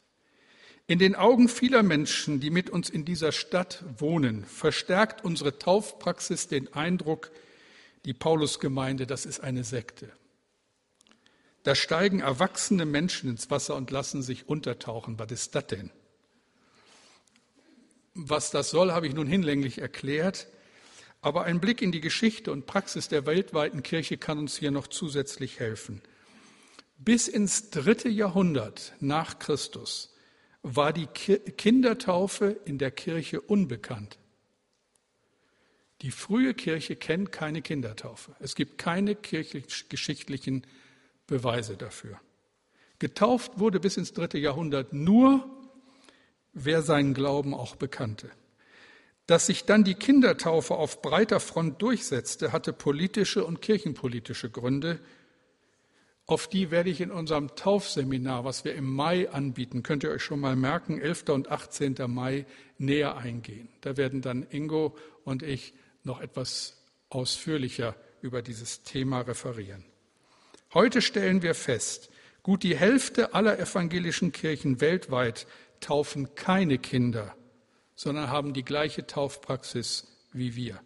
In 0.89 0.97
den 0.97 1.13
Augen 1.13 1.49
vieler 1.49 1.83
Menschen, 1.83 2.39
die 2.39 2.49
mit 2.49 2.71
uns 2.71 2.89
in 2.89 3.05
dieser 3.05 3.31
Stadt 3.31 3.83
wohnen, 3.99 4.43
verstärkt 4.43 5.23
unsere 5.23 5.59
Taufpraxis 5.59 6.47
den 6.47 6.73
Eindruck, 6.73 7.29
die 8.05 8.15
Paulusgemeinde, 8.15 9.05
das 9.05 9.27
ist 9.27 9.39
eine 9.39 9.63
Sekte. 9.63 10.11
Da 11.61 11.75
steigen 11.75 12.21
erwachsene 12.21 12.87
Menschen 12.87 13.29
ins 13.29 13.51
Wasser 13.51 13.75
und 13.75 13.91
lassen 13.91 14.23
sich 14.23 14.49
untertauchen. 14.49 15.19
Was 15.19 15.29
ist 15.29 15.53
das 15.53 15.67
denn? 15.67 15.91
Was 18.15 18.49
das 18.49 18.71
soll, 18.71 18.91
habe 18.91 19.05
ich 19.05 19.13
nun 19.13 19.27
hinlänglich 19.27 19.77
erklärt. 19.77 20.47
Aber 21.21 21.43
ein 21.43 21.59
Blick 21.59 21.83
in 21.83 21.91
die 21.91 22.01
Geschichte 22.01 22.51
und 22.51 22.65
Praxis 22.65 23.09
der 23.09 23.27
weltweiten 23.27 23.83
Kirche 23.83 24.17
kann 24.17 24.39
uns 24.39 24.57
hier 24.57 24.71
noch 24.71 24.87
zusätzlich 24.87 25.59
helfen. 25.59 26.01
Bis 26.97 27.27
ins 27.27 27.69
dritte 27.69 28.09
Jahrhundert 28.09 28.93
nach 28.99 29.37
Christus 29.37 30.15
war 30.63 30.93
die 30.93 31.07
Kindertaufe 31.07 32.59
in 32.65 32.77
der 32.77 32.91
Kirche 32.91 33.41
unbekannt. 33.41 34.17
Die 36.01 36.11
frühe 36.11 36.53
Kirche 36.53 36.95
kennt 36.95 37.31
keine 37.31 37.61
Kindertaufe. 37.61 38.35
Es 38.39 38.55
gibt 38.55 38.77
keine 38.77 39.15
kirchengeschichtlichen 39.15 40.65
Beweise 41.27 41.75
dafür. 41.75 42.19
Getauft 42.99 43.59
wurde 43.59 43.79
bis 43.79 43.97
ins 43.97 44.13
dritte 44.13 44.37
Jahrhundert 44.37 44.93
nur, 44.93 45.49
wer 46.53 46.81
seinen 46.81 47.13
Glauben 47.13 47.53
auch 47.53 47.75
bekannte. 47.75 48.29
Dass 49.25 49.45
sich 49.45 49.65
dann 49.65 49.83
die 49.83 49.95
Kindertaufe 49.95 50.75
auf 50.75 51.01
breiter 51.01 51.39
Front 51.39 51.81
durchsetzte, 51.81 52.51
hatte 52.51 52.73
politische 52.73 53.45
und 53.45 53.61
kirchenpolitische 53.61 54.49
Gründe. 54.49 54.99
Auf 56.29 56.47
die 56.47 56.69
werde 56.69 56.91
ich 56.91 57.01
in 57.01 57.09
unserem 57.09 57.55
Taufseminar, 57.55 58.45
was 58.45 58.63
wir 58.63 58.75
im 58.75 58.85
Mai 58.85 59.31
anbieten, 59.31 59.81
könnt 59.81 60.03
ihr 60.03 60.11
euch 60.11 60.21
schon 60.21 60.39
mal 60.39 60.55
merken, 60.55 61.01
11. 61.01 61.29
und 61.29 61.49
18. 61.49 61.95
Mai 62.05 62.45
näher 62.77 63.17
eingehen. 63.17 63.67
Da 63.81 63.97
werden 63.97 64.21
dann 64.21 64.45
Ingo 64.51 64.95
und 65.23 65.41
ich 65.41 65.73
noch 66.03 66.21
etwas 66.21 66.83
ausführlicher 67.09 67.95
über 68.21 68.43
dieses 68.43 68.83
Thema 68.83 69.21
referieren. 69.21 69.83
Heute 70.71 71.01
stellen 71.01 71.41
wir 71.41 71.55
fest, 71.55 72.11
gut 72.43 72.61
die 72.61 72.77
Hälfte 72.77 73.33
aller 73.33 73.57
evangelischen 73.57 74.31
Kirchen 74.31 74.81
weltweit 74.81 75.47
taufen 75.79 76.35
keine 76.35 76.77
Kinder, 76.77 77.35
sondern 77.95 78.29
haben 78.29 78.53
die 78.53 78.63
gleiche 78.63 79.07
Taufpraxis 79.07 80.05
wie 80.31 80.55
wir. 80.55 80.79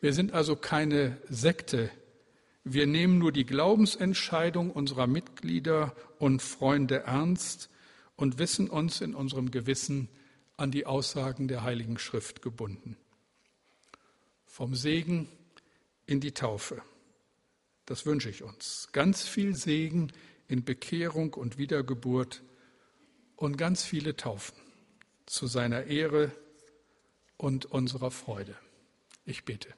Wir 0.00 0.12
sind 0.12 0.32
also 0.32 0.54
keine 0.54 1.16
Sekte. 1.28 1.90
Wir 2.64 2.86
nehmen 2.86 3.18
nur 3.18 3.30
die 3.30 3.44
Glaubensentscheidung 3.44 4.70
unserer 4.70 5.06
Mitglieder 5.06 5.94
und 6.18 6.40
Freunde 6.40 7.00
ernst 7.00 7.68
und 8.16 8.38
wissen 8.38 8.70
uns 8.70 9.02
in 9.02 9.14
unserem 9.14 9.50
Gewissen 9.50 10.08
an 10.56 10.70
die 10.70 10.86
Aussagen 10.86 11.46
der 11.46 11.62
Heiligen 11.62 11.98
Schrift 11.98 12.40
gebunden. 12.40 12.96
Vom 14.46 14.74
Segen 14.74 15.28
in 16.06 16.20
die 16.20 16.32
Taufe. 16.32 16.80
Das 17.84 18.06
wünsche 18.06 18.30
ich 18.30 18.42
uns. 18.42 18.88
Ganz 18.92 19.22
viel 19.28 19.54
Segen 19.54 20.10
in 20.48 20.64
Bekehrung 20.64 21.34
und 21.34 21.58
Wiedergeburt 21.58 22.42
und 23.36 23.58
ganz 23.58 23.84
viele 23.84 24.16
Taufen 24.16 24.56
zu 25.26 25.46
seiner 25.46 25.84
Ehre 25.84 26.32
und 27.36 27.66
unserer 27.66 28.10
Freude. 28.10 28.56
Ich 29.26 29.44
bete. 29.44 29.68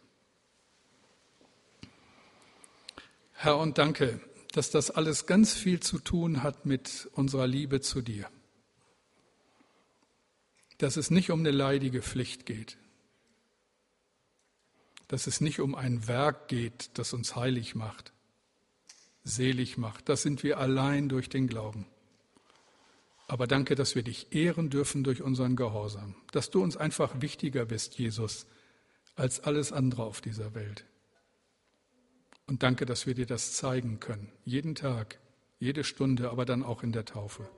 Herr, 3.38 3.58
und 3.58 3.76
danke, 3.76 4.18
dass 4.52 4.70
das 4.70 4.90
alles 4.90 5.26
ganz 5.26 5.52
viel 5.52 5.80
zu 5.80 5.98
tun 5.98 6.42
hat 6.42 6.64
mit 6.64 7.10
unserer 7.12 7.46
Liebe 7.46 7.82
zu 7.82 8.00
dir. 8.00 8.30
Dass 10.78 10.96
es 10.96 11.10
nicht 11.10 11.30
um 11.30 11.40
eine 11.40 11.50
leidige 11.50 12.00
Pflicht 12.00 12.46
geht. 12.46 12.78
Dass 15.08 15.26
es 15.26 15.42
nicht 15.42 15.60
um 15.60 15.74
ein 15.74 16.08
Werk 16.08 16.48
geht, 16.48 16.90
das 16.94 17.12
uns 17.12 17.36
heilig 17.36 17.74
macht, 17.74 18.14
selig 19.22 19.76
macht. 19.76 20.08
Das 20.08 20.22
sind 20.22 20.42
wir 20.42 20.58
allein 20.58 21.10
durch 21.10 21.28
den 21.28 21.46
Glauben. 21.46 21.86
Aber 23.28 23.46
danke, 23.46 23.74
dass 23.74 23.94
wir 23.94 24.02
dich 24.02 24.34
ehren 24.34 24.70
dürfen 24.70 25.04
durch 25.04 25.20
unseren 25.20 25.56
Gehorsam, 25.56 26.14
dass 26.32 26.48
du 26.48 26.62
uns 26.62 26.78
einfach 26.78 27.20
wichtiger 27.20 27.66
bist, 27.66 27.98
Jesus, 27.98 28.46
als 29.14 29.40
alles 29.40 29.72
andere 29.72 30.04
auf 30.04 30.22
dieser 30.22 30.54
Welt. 30.54 30.86
Und 32.46 32.62
danke, 32.62 32.86
dass 32.86 33.06
wir 33.06 33.14
dir 33.14 33.26
das 33.26 33.54
zeigen 33.54 33.98
können, 34.00 34.30
jeden 34.44 34.74
Tag, 34.74 35.18
jede 35.58 35.84
Stunde, 35.84 36.30
aber 36.30 36.44
dann 36.44 36.62
auch 36.62 36.82
in 36.82 36.92
der 36.92 37.04
Taufe. 37.04 37.48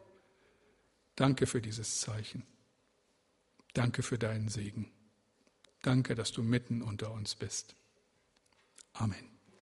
Danke 1.14 1.46
für 1.46 1.60
dieses 1.60 2.00
Zeichen. 2.00 2.44
Danke 3.74 4.02
für 4.02 4.18
deinen 4.18 4.48
Segen. 4.48 4.90
Danke, 5.82 6.14
dass 6.14 6.32
du 6.32 6.42
mitten 6.42 6.82
unter 6.82 7.12
uns 7.12 7.34
bist. 7.34 7.74
Amen. 8.92 9.37